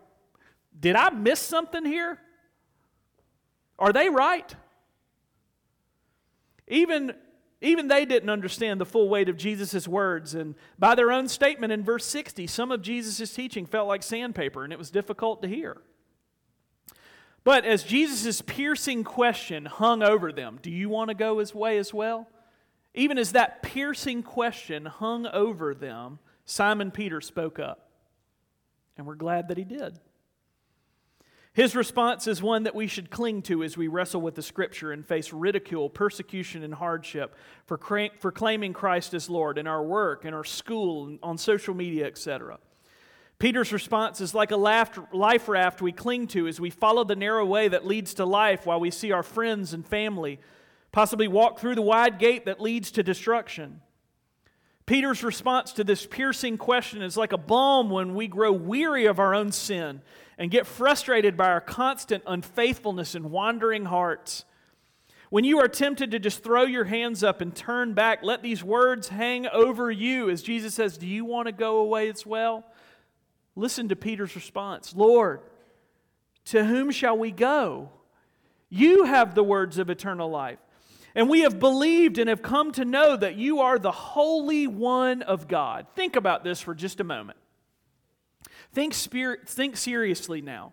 did 0.79 0.97
I 0.97 1.11
miss 1.11 1.39
something 1.39 1.85
here? 1.85 2.19
Are 3.79 3.93
they 3.93 4.09
right? 4.09 4.53
Even, 6.67 7.15
even 7.63 7.89
they 7.89 8.05
didn't 8.05 8.29
understand 8.29 8.81
the 8.81 8.85
full 8.85 9.09
weight 9.09 9.29
of 9.29 9.37
Jesus' 9.37 9.87
words. 9.87 10.35
And 10.35 10.57
by 10.79 10.95
their 10.95 11.13
own 11.13 11.29
statement 11.29 11.73
in 11.73 11.85
verse 11.85 12.05
60, 12.05 12.47
some 12.49 12.73
of 12.73 12.83
Jesus' 12.83 13.33
teaching 13.33 13.67
felt 13.67 13.89
like 13.89 14.03
sandpaper, 14.03 14.65
and 14.65 14.73
it 14.73 14.79
was 14.79 14.91
difficult 14.91 15.43
to 15.43 15.49
hear. 15.49 15.81
But 17.45 17.65
as 17.65 17.85
Jesus' 17.85 18.43
piercing 18.43 19.05
question 19.05 19.67
hung 19.67 20.03
over 20.03 20.33
them, 20.33 20.59
do 20.61 20.71
you 20.71 20.89
want 20.89 21.09
to 21.09 21.15
go 21.15 21.39
his 21.39 21.55
way 21.55 21.79
as 21.79 21.95
well? 21.95 22.29
Even 22.95 23.17
as 23.17 23.33
that 23.33 23.63
piercing 23.63 24.23
question 24.23 24.85
hung 24.85 25.27
over 25.27 25.75
them, 25.75 26.19
Simon 26.45 26.91
Peter 26.91 27.21
spoke 27.21 27.59
up. 27.59 27.91
And 28.97 29.07
we're 29.07 29.15
glad 29.15 29.49
that 29.49 29.57
he 29.57 29.65
did. 29.65 29.99
His 31.55 31.77
response 31.77 32.27
is 32.27 32.43
one 32.43 32.63
that 32.63 32.75
we 32.75 32.87
should 32.87 33.11
cling 33.11 33.43
to 33.43 33.63
as 33.63 33.77
we 33.77 33.87
wrestle 33.87 34.23
with 34.23 34.37
the 34.37 34.43
scripture 34.43 34.91
and 34.91 35.07
face 35.07 35.35
ridicule, 35.35 35.91
persecution, 35.91 36.63
and 36.63 36.73
hardship 36.73 37.37
for, 37.67 37.77
cra- 37.77 38.09
for 38.19 38.33
claiming 38.33 38.73
Christ 38.73 39.13
as 39.13 39.29
Lord 39.29 39.59
in 39.59 39.67
our 39.67 39.83
work, 39.83 40.25
in 40.25 40.33
our 40.33 40.45
school, 40.45 41.19
on 41.23 41.37
social 41.37 41.75
media, 41.75 42.07
etc. 42.07 42.59
Peter's 43.39 43.71
response 43.71 44.23
is 44.23 44.35
like 44.35 44.51
a 44.51 44.57
life 44.57 45.49
raft 45.49 45.83
we 45.83 45.93
cling 45.93 46.27
to 46.29 46.49
as 46.49 46.59
we 46.59 46.71
follow 46.71 47.05
the 47.05 47.17
narrow 47.17 47.45
way 47.45 47.69
that 47.69 47.87
leads 47.87 48.15
to 48.15 48.25
life 48.25 48.65
while 48.65 48.81
we 48.81 48.91
see 48.91 49.13
our 49.13 49.23
friends 49.23 49.75
and 49.75 49.87
family 49.87 50.41
possibly 50.91 51.29
walk 51.29 51.59
through 51.59 51.75
the 51.75 51.83
wide 51.83 52.19
gate 52.19 52.47
that 52.47 52.63
leads 52.63 52.91
to 52.93 53.03
destruction. 53.03 53.83
Peter's 54.87 55.23
response 55.23 55.73
to 55.73 55.85
this 55.85 56.07
piercing 56.07 56.57
question 56.57 57.03
is 57.03 57.17
like 57.17 57.33
a 57.33 57.39
balm 57.39 57.91
when 57.91 58.15
we 58.15 58.27
grow 58.27 58.53
weary 58.53 59.07
of 59.07 59.19
our 59.19 59.35
own 59.35 59.53
sin 59.53 60.01
and 60.43 60.51
get 60.51 60.67
frustrated 60.67 61.37
by 61.37 61.47
our 61.47 61.61
constant 61.61 62.25
unfaithfulness 62.27 63.15
and 63.15 63.31
wandering 63.31 63.85
hearts. 63.85 64.45
When 65.31 65.45
you 65.45 65.61
are 65.61 65.69
tempted 65.69 66.11
to 66.11 66.19
just 66.19 66.43
throw 66.43 66.65
your 66.65 66.83
hands 66.83 67.23
up 67.23 67.41
and 67.41 67.55
turn 67.55 67.95
back, 67.95 68.25
let 68.25 68.43
these 68.43 68.65
words 68.65 69.07
hang 69.07 69.47
over 69.47 69.89
you 69.89 70.31
as 70.31 70.43
Jesus 70.43 70.75
says, 70.75 70.99
Do 70.99 71.07
you 71.07 71.25
want 71.25 71.47
to 71.47 71.53
go 71.53 71.77
away 71.77 72.09
as 72.09 72.27
well? 72.27 72.65
Listen 73.55 73.89
to 73.91 73.95
Peter's 73.95 74.35
response 74.35 74.93
Lord, 74.97 75.43
to 76.47 76.65
whom 76.65 76.91
shall 76.91 77.17
we 77.17 77.31
go? 77.31 77.91
You 78.69 79.05
have 79.05 79.37
the 79.37 79.45
words 79.45 79.79
of 79.79 79.91
eternal 79.91 80.29
life. 80.29 80.59
And 81.15 81.31
we 81.31 81.43
have 81.43 81.61
believed 81.61 82.19
and 82.19 82.29
have 82.29 82.43
come 82.43 82.73
to 82.73 82.85
know 82.85 83.17
that 83.17 83.37
you 83.37 83.61
are 83.61 83.79
the 83.79 83.93
Holy 83.93 84.67
One 84.67 85.23
of 85.23 85.47
God. 85.47 85.87
Think 85.95 86.17
about 86.17 86.43
this 86.43 86.61
for 86.61 86.75
just 86.75 86.99
a 86.99 87.05
moment. 87.05 87.39
Think, 88.73 88.95
spirit, 88.95 89.49
think 89.49 89.77
seriously 89.77 90.41
now. 90.41 90.73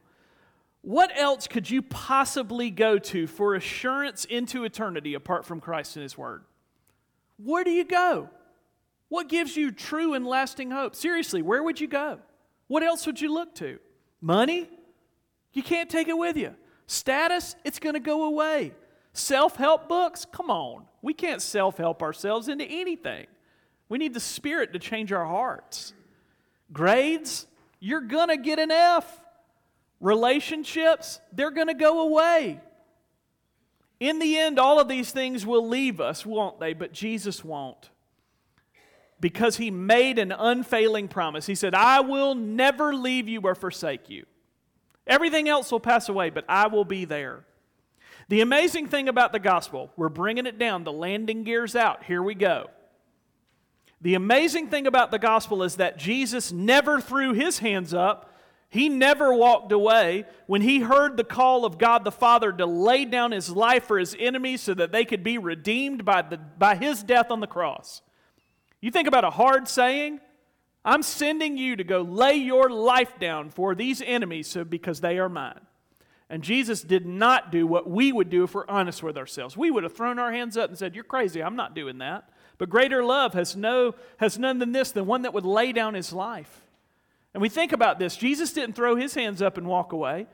What 0.81 1.11
else 1.17 1.47
could 1.47 1.69
you 1.69 1.81
possibly 1.81 2.71
go 2.71 2.97
to 2.97 3.27
for 3.27 3.55
assurance 3.55 4.23
into 4.25 4.63
eternity 4.63 5.13
apart 5.13 5.45
from 5.45 5.59
Christ 5.59 5.97
and 5.97 6.03
His 6.03 6.17
Word? 6.17 6.43
Where 7.37 7.63
do 7.63 7.71
you 7.71 7.83
go? 7.83 8.29
What 9.09 9.27
gives 9.27 9.57
you 9.57 9.71
true 9.71 10.13
and 10.13 10.25
lasting 10.25 10.71
hope? 10.71 10.95
Seriously, 10.95 11.41
where 11.41 11.63
would 11.63 11.81
you 11.81 11.87
go? 11.87 12.19
What 12.67 12.83
else 12.83 13.05
would 13.05 13.19
you 13.19 13.33
look 13.33 13.55
to? 13.55 13.79
Money? 14.21 14.69
You 15.53 15.63
can't 15.63 15.89
take 15.89 16.07
it 16.07 16.17
with 16.17 16.37
you. 16.37 16.55
Status? 16.87 17.55
It's 17.65 17.79
going 17.79 17.95
to 17.95 17.99
go 17.99 18.25
away. 18.25 18.73
Self 19.13 19.55
help 19.55 19.89
books? 19.89 20.25
Come 20.31 20.49
on. 20.49 20.85
We 21.01 21.13
can't 21.13 21.41
self 21.41 21.77
help 21.77 22.01
ourselves 22.01 22.47
into 22.47 22.65
anything. 22.65 23.27
We 23.89 23.97
need 23.97 24.13
the 24.13 24.19
Spirit 24.19 24.73
to 24.73 24.79
change 24.79 25.11
our 25.11 25.25
hearts. 25.25 25.93
Grades? 26.71 27.47
You're 27.79 28.01
going 28.01 28.29
to 28.29 28.37
get 28.37 28.59
an 28.59 28.71
F. 28.71 29.05
Relationships? 29.99 31.19
They're 31.33 31.51
going 31.51 31.67
to 31.67 31.73
go 31.73 32.01
away. 32.01 32.59
In 33.99 34.19
the 34.19 34.37
end, 34.37 34.59
all 34.59 34.79
of 34.79 34.87
these 34.87 35.11
things 35.11 35.45
will 35.45 35.67
leave 35.67 35.99
us, 35.99 36.25
won't 36.25 36.59
they? 36.59 36.73
But 36.73 36.93
Jesus 36.93 37.43
won't 37.43 37.89
because 39.19 39.57
he 39.57 39.71
made 39.71 40.17
an 40.17 40.31
unfailing 40.31 41.07
promise. 41.07 41.45
He 41.45 41.55
said, 41.55 41.75
I 41.75 41.99
will 41.99 42.35
never 42.35 42.95
leave 42.95 43.27
you 43.27 43.41
or 43.41 43.55
forsake 43.55 44.09
you. 44.09 44.25
Everything 45.05 45.49
else 45.49 45.71
will 45.71 45.79
pass 45.79 46.07
away, 46.07 46.29
but 46.29 46.45
I 46.47 46.67
will 46.67 46.85
be 46.85 47.05
there. 47.05 47.43
The 48.29 48.41
amazing 48.41 48.87
thing 48.87 49.09
about 49.09 49.31
the 49.31 49.39
gospel, 49.39 49.91
we're 49.97 50.09
bringing 50.09 50.45
it 50.45 50.59
down, 50.59 50.83
the 50.83 50.91
landing 50.91 51.43
gear's 51.43 51.75
out. 51.75 52.03
Here 52.03 52.21
we 52.21 52.35
go. 52.35 52.69
The 54.01 54.15
amazing 54.15 54.67
thing 54.67 54.87
about 54.87 55.11
the 55.11 55.19
gospel 55.19 55.63
is 55.63 55.75
that 55.75 55.97
Jesus 55.97 56.51
never 56.51 57.01
threw 57.01 57.33
his 57.33 57.59
hands 57.59 57.93
up. 57.93 58.33
He 58.69 58.87
never 58.87 59.33
walked 59.33 59.71
away 59.71 60.25
when 60.45 60.61
he 60.61 60.79
heard 60.79 61.17
the 61.17 61.23
call 61.23 61.65
of 61.65 61.77
God 61.77 62.03
the 62.03 62.11
Father 62.11 62.51
to 62.51 62.65
lay 62.65 63.03
down 63.03 63.31
his 63.31 63.49
life 63.49 63.85
for 63.85 63.97
his 63.97 64.15
enemies 64.17 64.61
so 64.61 64.73
that 64.75 64.91
they 64.91 65.05
could 65.05 65.23
be 65.23 65.37
redeemed 65.37 66.05
by, 66.05 66.21
the, 66.21 66.37
by 66.37 66.75
his 66.75 67.03
death 67.03 67.31
on 67.31 67.39
the 67.39 67.47
cross. 67.47 68.01
You 68.79 68.91
think 68.91 69.07
about 69.07 69.25
a 69.25 69.31
hard 69.31 69.67
saying? 69.67 70.21
I'm 70.85 71.03
sending 71.03 71.57
you 71.57 71.75
to 71.75 71.83
go 71.83 72.01
lay 72.01 72.35
your 72.35 72.69
life 72.69 73.19
down 73.19 73.49
for 73.49 73.75
these 73.75 74.01
enemies 74.01 74.47
so 74.47 74.63
because 74.63 75.01
they 75.01 75.17
are 75.17 75.29
mine. 75.29 75.59
And 76.29 76.43
Jesus 76.43 76.81
did 76.81 77.05
not 77.05 77.51
do 77.51 77.65
what 77.65 77.89
we 77.89 78.11
would 78.11 78.29
do 78.29 78.43
if 78.43 78.53
we're 78.53 78.67
honest 78.67 79.01
with 79.01 79.17
ourselves. 79.17 79.57
We 79.57 79.71
would 79.71 79.83
have 79.83 79.95
thrown 79.95 80.19
our 80.19 80.31
hands 80.31 80.57
up 80.57 80.69
and 80.69 80.77
said, 80.77 80.93
You're 80.93 81.03
crazy, 81.03 81.41
I'm 81.41 81.55
not 81.55 81.73
doing 81.73 81.97
that. 81.97 82.29
But 82.59 82.69
greater 82.69 83.03
love 83.03 83.33
has 83.33 83.55
no 83.55 83.95
has 84.17 84.37
none 84.37 84.59
than 84.59 84.73
this, 84.73 84.91
than 84.91 85.07
one 85.07 85.23
that 85.23 85.33
would 85.33 85.45
lay 85.45 85.71
down 85.71 85.95
his 85.95 86.13
life. 86.13 86.61
And 87.33 87.41
we 87.41 87.49
think 87.49 87.71
about 87.71 87.97
this. 87.97 88.15
Jesus 88.15 88.53
didn't 88.53 88.75
throw 88.75 88.95
his 88.95 89.15
hands 89.15 89.41
up 89.41 89.57
and 89.57 89.65
walk 89.65 89.93
away 89.93 90.27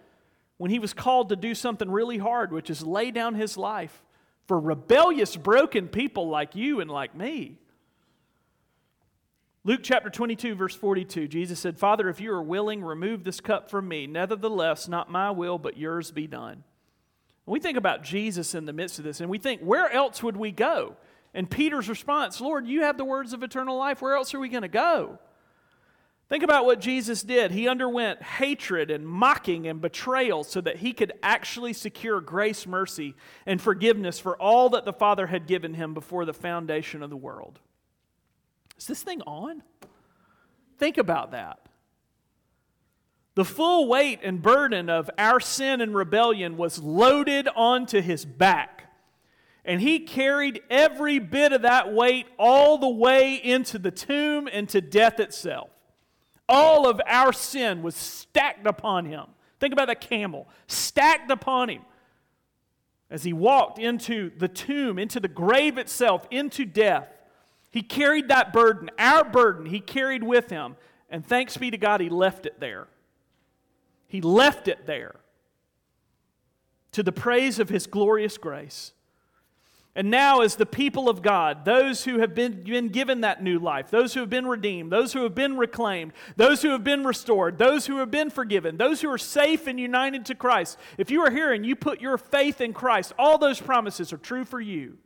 when 0.57 0.71
he 0.71 0.79
was 0.79 0.93
called 0.93 1.29
to 1.29 1.35
do 1.35 1.53
something 1.53 1.89
really 1.89 2.17
hard, 2.17 2.51
which 2.51 2.69
is 2.69 2.83
lay 2.85 3.11
down 3.11 3.35
his 3.35 3.57
life 3.57 4.03
for 4.47 4.59
rebellious, 4.59 5.35
broken 5.35 5.87
people 5.87 6.27
like 6.27 6.55
you 6.55 6.79
and 6.79 6.89
like 6.89 7.15
me. 7.15 7.57
Luke 9.63 9.81
chapter 9.83 10.09
22, 10.11 10.55
verse 10.55 10.75
42, 10.75 11.27
Jesus 11.27 11.59
said, 11.59 11.79
Father, 11.79 12.07
if 12.07 12.21
you 12.21 12.31
are 12.31 12.43
willing, 12.43 12.83
remove 12.83 13.23
this 13.23 13.41
cup 13.41 13.69
from 13.69 13.87
me. 13.87 14.05
Nevertheless, 14.05 14.87
not 14.87 15.11
my 15.11 15.31
will, 15.31 15.57
but 15.57 15.75
yours 15.75 16.11
be 16.11 16.27
done. 16.27 16.63
We 17.47 17.59
think 17.59 17.77
about 17.77 18.03
Jesus 18.03 18.53
in 18.53 18.65
the 18.65 18.73
midst 18.73 18.99
of 18.99 19.05
this, 19.05 19.21
and 19.21 19.29
we 19.29 19.39
think, 19.39 19.61
where 19.61 19.91
else 19.91 20.21
would 20.21 20.37
we 20.37 20.51
go? 20.51 20.95
And 21.35 21.49
Peter's 21.49 21.89
response, 21.89 22.39
Lord, 22.39 22.65
you 22.65 22.83
have 22.83 22.97
the 22.97 23.03
words 23.03 23.33
of 23.33 23.43
eternal 23.43 23.77
life. 23.77 24.01
Where 24.01 24.15
else 24.15 24.33
are 24.33 24.39
we 24.39 24.47
going 24.47 24.61
to 24.61 24.69
go? 24.69 25.19
Think 26.29 26.43
about 26.43 26.65
what 26.65 26.79
Jesus 26.79 27.21
did. 27.21 27.51
He 27.51 27.67
underwent 27.67 28.23
hatred 28.23 28.89
and 28.89 29.05
mocking 29.05 29.67
and 29.67 29.79
betrayal 29.79 30.43
so 30.43 30.61
that 30.61 30.77
he 30.77 30.93
could 30.93 31.11
actually 31.21 31.73
secure 31.73 32.21
grace, 32.21 32.65
mercy, 32.65 33.15
and 33.45 33.61
forgiveness 33.61 34.17
for 34.17 34.35
all 34.37 34.69
that 34.69 34.85
the 34.85 34.93
Father 34.93 35.27
had 35.27 35.45
given 35.45 35.75
him 35.75 35.93
before 35.93 36.25
the 36.25 36.33
foundation 36.33 37.03
of 37.03 37.09
the 37.09 37.17
world. 37.17 37.59
Is 38.77 38.87
this 38.87 39.03
thing 39.03 39.21
on? 39.23 39.61
Think 40.79 40.97
about 40.97 41.31
that. 41.31 41.59
The 43.35 43.45
full 43.45 43.87
weight 43.87 44.21
and 44.23 44.41
burden 44.41 44.89
of 44.89 45.09
our 45.17 45.41
sin 45.41 45.81
and 45.81 45.93
rebellion 45.93 46.55
was 46.55 46.79
loaded 46.79 47.49
onto 47.55 48.01
his 48.01 48.23
back. 48.23 48.74
And 49.65 49.81
he 49.81 49.99
carried 49.99 50.61
every 50.69 51.17
bit 51.17 51.51
of 51.51 51.63
that 51.63 51.91
weight 51.91 52.27
all 52.37 52.77
the 52.77 52.87
way 52.87 53.35
into 53.35 53.79
the 53.79 53.91
tomb 53.91 54.47
and 54.51 54.69
to 54.69 54.79
death 54.79 55.19
itself. 55.19 55.69
All 56.47 56.87
of 56.87 57.01
our 57.07 57.33
sin 57.33 57.81
was 57.81 57.95
stacked 57.95 58.67
upon 58.67 59.05
him. 59.05 59.25
Think 59.59 59.73
about 59.73 59.87
that 59.87 60.01
camel, 60.01 60.47
stacked 60.67 61.31
upon 61.31 61.69
him 61.69 61.81
as 63.09 63.23
he 63.23 63.33
walked 63.33 63.79
into 63.79 64.31
the 64.37 64.47
tomb, 64.47 64.99
into 64.99 65.19
the 65.19 65.27
grave 65.27 65.77
itself, 65.77 66.27
into 66.29 66.65
death. 66.65 67.07
He 67.71 67.81
carried 67.81 68.27
that 68.27 68.53
burden, 68.53 68.89
our 68.99 69.23
burden, 69.23 69.65
he 69.65 69.79
carried 69.79 70.23
with 70.23 70.49
him. 70.49 70.75
And 71.09 71.25
thanks 71.25 71.57
be 71.57 71.71
to 71.71 71.77
God, 71.77 72.01
he 72.01 72.09
left 72.09 72.45
it 72.45 72.59
there. 72.59 72.87
He 74.07 74.21
left 74.21 74.67
it 74.67 74.85
there 74.85 75.15
to 76.91 77.03
the 77.03 77.11
praise 77.11 77.59
of 77.59 77.69
his 77.69 77.87
glorious 77.87 78.37
grace. 78.37 78.93
And 79.97 80.11
now, 80.11 80.41
as 80.41 80.57
the 80.57 80.65
people 80.65 81.07
of 81.07 81.21
God, 81.21 81.63
those 81.63 82.03
who 82.03 82.19
have 82.19 82.35
been, 82.35 82.63
been 82.63 82.89
given 82.89 83.21
that 83.21 83.41
new 83.41 83.59
life, 83.59 83.89
those 83.89 84.13
who 84.13 84.19
have 84.19 84.29
been 84.29 84.45
redeemed, 84.45 84.91
those 84.91 85.13
who 85.13 85.23
have 85.23 85.33
been 85.33 85.57
reclaimed, 85.57 86.11
those 86.35 86.61
who 86.61 86.71
have 86.71 86.83
been 86.83 87.05
restored, 87.05 87.57
those 87.57 87.85
who 87.85 87.97
have 87.97 88.11
been 88.11 88.29
forgiven, 88.29 88.75
those 88.75 88.99
who 88.99 89.09
are 89.09 89.17
safe 89.17 89.67
and 89.67 89.79
united 89.79 90.25
to 90.25 90.35
Christ, 90.35 90.77
if 90.97 91.09
you 91.09 91.21
are 91.21 91.31
here 91.31 91.53
and 91.53 91.65
you 91.65 91.77
put 91.77 92.01
your 92.01 92.17
faith 92.17 92.59
in 92.59 92.73
Christ, 92.73 93.13
all 93.17 93.37
those 93.37 93.61
promises 93.61 94.11
are 94.11 94.17
true 94.17 94.43
for 94.43 94.59
you 94.59 94.97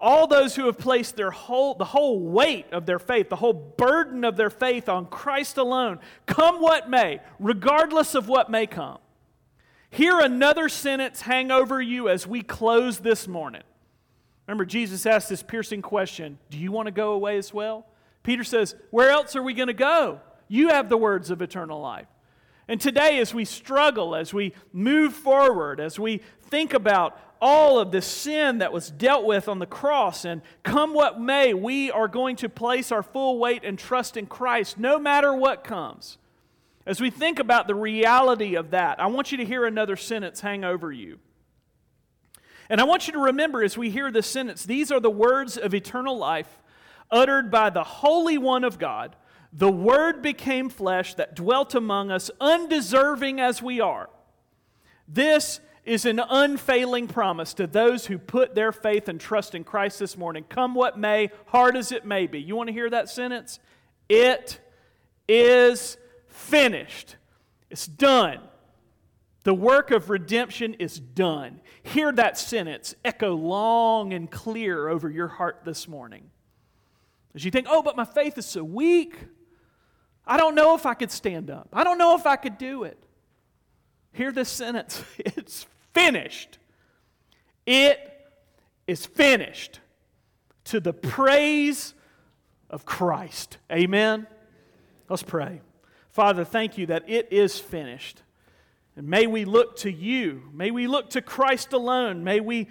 all 0.00 0.28
those 0.28 0.54
who 0.54 0.66
have 0.66 0.78
placed 0.78 1.16
their 1.16 1.30
whole, 1.30 1.74
the 1.74 1.84
whole 1.84 2.20
weight 2.20 2.66
of 2.72 2.86
their 2.86 3.00
faith, 3.00 3.28
the 3.28 3.36
whole 3.36 3.52
burden 3.52 4.24
of 4.24 4.36
their 4.36 4.50
faith 4.50 4.88
on 4.88 5.06
Christ 5.06 5.58
alone, 5.58 5.98
come 6.26 6.60
what 6.60 6.88
may, 6.88 7.20
regardless 7.40 8.14
of 8.14 8.28
what 8.28 8.48
may 8.48 8.66
come. 8.66 8.98
Hear 9.90 10.20
another 10.20 10.68
sentence 10.68 11.22
hang 11.22 11.50
over 11.50 11.80
you 11.80 12.08
as 12.08 12.26
we 12.26 12.42
close 12.42 12.98
this 12.98 13.26
morning. 13.26 13.62
Remember, 14.46 14.64
Jesus 14.64 15.06
asked 15.06 15.28
this 15.28 15.42
piercing 15.42 15.82
question 15.82 16.38
Do 16.50 16.58
you 16.58 16.72
want 16.72 16.86
to 16.86 16.92
go 16.92 17.12
away 17.12 17.38
as 17.38 17.52
well? 17.52 17.86
Peter 18.22 18.44
says, 18.44 18.74
Where 18.90 19.10
else 19.10 19.36
are 19.36 19.42
we 19.42 19.54
going 19.54 19.68
to 19.68 19.74
go? 19.74 20.20
You 20.48 20.68
have 20.68 20.88
the 20.88 20.96
words 20.96 21.30
of 21.30 21.42
eternal 21.42 21.80
life. 21.80 22.06
And 22.66 22.80
today, 22.80 23.18
as 23.18 23.32
we 23.32 23.46
struggle, 23.46 24.14
as 24.14 24.34
we 24.34 24.52
move 24.72 25.14
forward, 25.14 25.80
as 25.80 25.98
we 25.98 26.20
think 26.50 26.74
about 26.74 27.18
all 27.40 27.78
of 27.78 27.92
the 27.92 28.02
sin 28.02 28.58
that 28.58 28.72
was 28.72 28.90
dealt 28.90 29.24
with 29.24 29.48
on 29.48 29.58
the 29.58 29.66
cross. 29.66 30.24
And 30.24 30.42
come 30.62 30.94
what 30.94 31.20
may, 31.20 31.54
we 31.54 31.90
are 31.90 32.08
going 32.08 32.36
to 32.36 32.48
place 32.48 32.92
our 32.92 33.02
full 33.02 33.38
weight 33.38 33.64
and 33.64 33.78
trust 33.78 34.16
in 34.16 34.26
Christ 34.26 34.78
no 34.78 34.98
matter 34.98 35.32
what 35.32 35.64
comes. 35.64 36.18
As 36.88 37.02
we 37.02 37.10
think 37.10 37.38
about 37.38 37.66
the 37.66 37.74
reality 37.74 38.54
of 38.54 38.70
that, 38.70 38.98
I 38.98 39.08
want 39.08 39.30
you 39.30 39.36
to 39.36 39.44
hear 39.44 39.66
another 39.66 39.94
sentence 39.94 40.40
hang 40.40 40.64
over 40.64 40.90
you. 40.90 41.18
And 42.70 42.80
I 42.80 42.84
want 42.84 43.06
you 43.06 43.12
to 43.12 43.18
remember 43.18 43.62
as 43.62 43.76
we 43.76 43.90
hear 43.90 44.10
this 44.10 44.26
sentence, 44.26 44.64
these 44.64 44.90
are 44.90 44.98
the 44.98 45.10
words 45.10 45.58
of 45.58 45.74
eternal 45.74 46.16
life 46.16 46.48
uttered 47.10 47.50
by 47.50 47.68
the 47.68 47.84
Holy 47.84 48.38
One 48.38 48.64
of 48.64 48.78
God. 48.78 49.16
The 49.52 49.70
Word 49.70 50.22
became 50.22 50.70
flesh 50.70 51.12
that 51.16 51.36
dwelt 51.36 51.74
among 51.74 52.10
us, 52.10 52.30
undeserving 52.40 53.38
as 53.38 53.60
we 53.62 53.82
are. 53.82 54.08
This 55.06 55.60
is 55.84 56.06
an 56.06 56.20
unfailing 56.20 57.06
promise 57.06 57.52
to 57.54 57.66
those 57.66 58.06
who 58.06 58.16
put 58.16 58.54
their 58.54 58.72
faith 58.72 59.08
and 59.08 59.20
trust 59.20 59.54
in 59.54 59.62
Christ 59.62 59.98
this 59.98 60.16
morning. 60.16 60.42
Come 60.48 60.74
what 60.74 60.98
may, 60.98 61.28
hard 61.48 61.76
as 61.76 61.92
it 61.92 62.06
may 62.06 62.26
be. 62.26 62.40
You 62.40 62.56
want 62.56 62.68
to 62.68 62.72
hear 62.72 62.88
that 62.88 63.10
sentence? 63.10 63.58
It 64.08 64.58
is 65.28 65.98
finished. 66.38 67.16
It's 67.70 67.86
done. 67.86 68.40
The 69.44 69.54
work 69.54 69.90
of 69.90 70.10
redemption 70.10 70.74
is 70.74 70.98
done. 70.98 71.60
Hear 71.82 72.12
that 72.12 72.38
sentence 72.38 72.94
echo 73.04 73.34
long 73.34 74.12
and 74.12 74.30
clear 74.30 74.88
over 74.88 75.08
your 75.08 75.28
heart 75.28 75.60
this 75.64 75.88
morning. 75.88 76.30
As 77.34 77.44
you 77.44 77.50
think, 77.50 77.66
oh, 77.68 77.82
but 77.82 77.96
my 77.96 78.04
faith 78.04 78.36
is 78.38 78.46
so 78.46 78.64
weak. 78.64 79.16
I 80.26 80.36
don't 80.36 80.54
know 80.54 80.74
if 80.74 80.86
I 80.86 80.94
could 80.94 81.10
stand 81.10 81.50
up. 81.50 81.68
I 81.72 81.84
don't 81.84 81.98
know 81.98 82.14
if 82.14 82.26
I 82.26 82.36
could 82.36 82.58
do 82.58 82.84
it. 82.84 82.98
Hear 84.12 84.32
this 84.32 84.48
sentence. 84.48 85.02
It's 85.18 85.66
finished. 85.94 86.58
It 87.66 87.98
is 88.86 89.06
finished 89.06 89.80
to 90.64 90.80
the 90.80 90.92
praise 90.92 91.94
of 92.70 92.84
Christ. 92.84 93.58
Amen. 93.72 94.26
Let's 95.08 95.22
pray. 95.22 95.60
Father, 96.18 96.44
thank 96.44 96.76
you 96.76 96.86
that 96.86 97.08
it 97.08 97.28
is 97.32 97.60
finished. 97.60 98.24
And 98.96 99.06
may 99.06 99.28
we 99.28 99.44
look 99.44 99.76
to 99.76 99.92
you. 99.92 100.50
May 100.52 100.72
we 100.72 100.88
look 100.88 101.10
to 101.10 101.22
Christ 101.22 101.72
alone. 101.72 102.24
May 102.24 102.40
we 102.40 102.66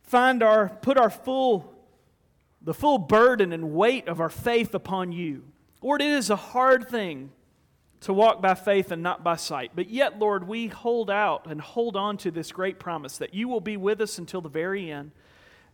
find 0.00 0.42
our 0.42 0.70
put 0.70 0.96
our 0.96 1.10
full 1.10 1.74
the 2.62 2.72
full 2.72 2.96
burden 2.96 3.52
and 3.52 3.72
weight 3.74 4.08
of 4.08 4.18
our 4.18 4.30
faith 4.30 4.74
upon 4.74 5.12
you. 5.12 5.42
Lord, 5.82 6.00
it 6.00 6.10
is 6.10 6.30
a 6.30 6.36
hard 6.36 6.88
thing 6.88 7.32
to 8.00 8.14
walk 8.14 8.40
by 8.40 8.54
faith 8.54 8.90
and 8.90 9.02
not 9.02 9.22
by 9.22 9.36
sight. 9.36 9.72
But 9.74 9.90
yet, 9.90 10.18
Lord, 10.18 10.48
we 10.48 10.68
hold 10.68 11.10
out 11.10 11.46
and 11.50 11.60
hold 11.60 11.96
on 11.96 12.16
to 12.16 12.30
this 12.30 12.50
great 12.50 12.78
promise 12.78 13.18
that 13.18 13.34
you 13.34 13.46
will 13.46 13.60
be 13.60 13.76
with 13.76 14.00
us 14.00 14.16
until 14.16 14.40
the 14.40 14.48
very 14.48 14.90
end. 14.90 15.10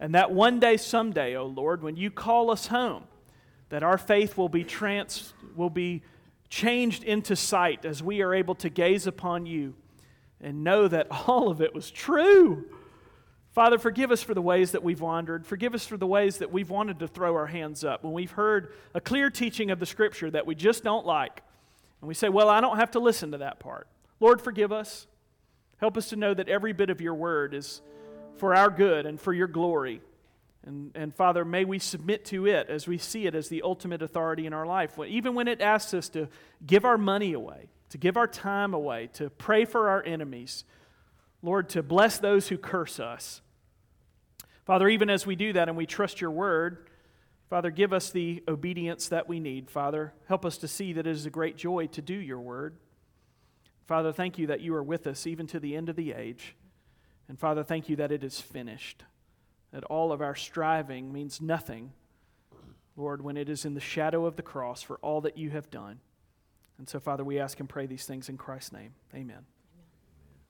And 0.00 0.12
that 0.16 0.32
one 0.32 0.58
day, 0.58 0.76
someday, 0.76 1.36
O 1.36 1.42
oh 1.42 1.46
Lord, 1.46 1.84
when 1.84 1.96
you 1.96 2.10
call 2.10 2.50
us 2.50 2.66
home, 2.66 3.04
that 3.68 3.84
our 3.84 3.96
faith 3.96 4.36
will 4.36 4.48
be 4.48 4.64
trans 4.64 5.34
will 5.54 5.70
be 5.70 6.02
changed 6.48 7.04
into 7.04 7.36
sight 7.36 7.84
as 7.84 8.02
we 8.02 8.22
are 8.22 8.34
able 8.34 8.54
to 8.56 8.68
gaze 8.68 9.06
upon 9.06 9.46
you 9.46 9.74
and 10.40 10.64
know 10.64 10.88
that 10.88 11.08
all 11.26 11.48
of 11.48 11.60
it 11.60 11.74
was 11.74 11.90
true. 11.90 12.64
Father, 13.52 13.78
forgive 13.78 14.10
us 14.10 14.22
for 14.22 14.34
the 14.34 14.42
ways 14.42 14.72
that 14.72 14.82
we've 14.82 15.00
wandered. 15.00 15.46
Forgive 15.46 15.74
us 15.74 15.86
for 15.86 15.96
the 15.96 16.06
ways 16.06 16.38
that 16.38 16.52
we've 16.52 16.68
wanted 16.68 16.98
to 16.98 17.08
throw 17.08 17.34
our 17.34 17.46
hands 17.46 17.84
up 17.84 18.04
when 18.04 18.12
we've 18.12 18.32
heard 18.32 18.74
a 18.92 19.00
clear 19.00 19.30
teaching 19.30 19.70
of 19.70 19.80
the 19.80 19.86
Scripture 19.86 20.30
that 20.30 20.46
we 20.46 20.54
just 20.54 20.84
don't 20.84 21.06
like. 21.06 21.42
And 22.02 22.08
we 22.08 22.12
say, 22.12 22.28
well, 22.28 22.50
I 22.50 22.60
don't 22.60 22.76
have 22.76 22.90
to 22.90 22.98
listen 22.98 23.32
to 23.32 23.38
that 23.38 23.58
part. 23.58 23.88
Lord, 24.20 24.42
forgive 24.42 24.72
us. 24.72 25.06
Help 25.78 25.96
us 25.96 26.10
to 26.10 26.16
know 26.16 26.34
that 26.34 26.48
every 26.48 26.74
bit 26.74 26.90
of 26.90 27.00
your 27.00 27.14
word 27.14 27.54
is 27.54 27.80
for 28.36 28.54
our 28.54 28.68
good 28.68 29.06
and 29.06 29.18
for 29.18 29.32
your 29.32 29.46
glory. 29.46 30.02
And, 30.66 30.90
and 30.96 31.14
Father, 31.14 31.44
may 31.44 31.64
we 31.64 31.78
submit 31.78 32.24
to 32.26 32.46
it 32.46 32.68
as 32.68 32.88
we 32.88 32.98
see 32.98 33.26
it 33.26 33.34
as 33.34 33.48
the 33.48 33.62
ultimate 33.62 34.02
authority 34.02 34.46
in 34.46 34.52
our 34.52 34.66
life. 34.66 34.98
Even 35.06 35.34
when 35.34 35.46
it 35.46 35.60
asks 35.60 35.94
us 35.94 36.08
to 36.10 36.28
give 36.66 36.84
our 36.84 36.98
money 36.98 37.32
away, 37.32 37.68
to 37.90 37.98
give 37.98 38.16
our 38.16 38.26
time 38.26 38.74
away, 38.74 39.08
to 39.14 39.30
pray 39.30 39.64
for 39.64 39.88
our 39.88 40.02
enemies, 40.02 40.64
Lord, 41.40 41.68
to 41.70 41.82
bless 41.82 42.18
those 42.18 42.48
who 42.48 42.58
curse 42.58 42.98
us. 42.98 43.40
Father, 44.64 44.88
even 44.88 45.08
as 45.08 45.24
we 45.24 45.36
do 45.36 45.52
that 45.52 45.68
and 45.68 45.76
we 45.76 45.86
trust 45.86 46.20
your 46.20 46.32
word, 46.32 46.88
Father, 47.48 47.70
give 47.70 47.92
us 47.92 48.10
the 48.10 48.42
obedience 48.48 49.08
that 49.08 49.28
we 49.28 49.38
need. 49.38 49.70
Father, 49.70 50.12
help 50.26 50.44
us 50.44 50.58
to 50.58 50.68
see 50.68 50.92
that 50.94 51.06
it 51.06 51.10
is 51.10 51.26
a 51.26 51.30
great 51.30 51.56
joy 51.56 51.86
to 51.86 52.02
do 52.02 52.14
your 52.14 52.40
word. 52.40 52.76
Father, 53.86 54.12
thank 54.12 54.36
you 54.36 54.48
that 54.48 54.60
you 54.60 54.74
are 54.74 54.82
with 54.82 55.06
us 55.06 55.28
even 55.28 55.46
to 55.46 55.60
the 55.60 55.76
end 55.76 55.88
of 55.88 55.94
the 55.94 56.12
age. 56.12 56.56
And 57.28 57.38
Father, 57.38 57.62
thank 57.62 57.88
you 57.88 57.94
that 57.96 58.10
it 58.10 58.24
is 58.24 58.40
finished, 58.40 59.04
that 59.76 59.84
all 59.84 60.10
of 60.10 60.22
our 60.22 60.34
striving 60.34 61.12
means 61.12 61.38
nothing, 61.38 61.92
Lord, 62.96 63.20
when 63.20 63.36
it 63.36 63.50
is 63.50 63.66
in 63.66 63.74
the 63.74 63.80
shadow 63.80 64.24
of 64.24 64.36
the 64.36 64.42
cross 64.42 64.80
for 64.80 64.96
all 65.02 65.20
that 65.20 65.36
you 65.36 65.50
have 65.50 65.70
done. 65.70 66.00
And 66.78 66.88
so, 66.88 66.98
Father, 66.98 67.22
we 67.22 67.38
ask 67.38 67.60
and 67.60 67.68
pray 67.68 67.84
these 67.84 68.06
things 68.06 68.30
in 68.30 68.38
Christ's 68.38 68.72
name. 68.72 68.94
Amen. 69.14 69.44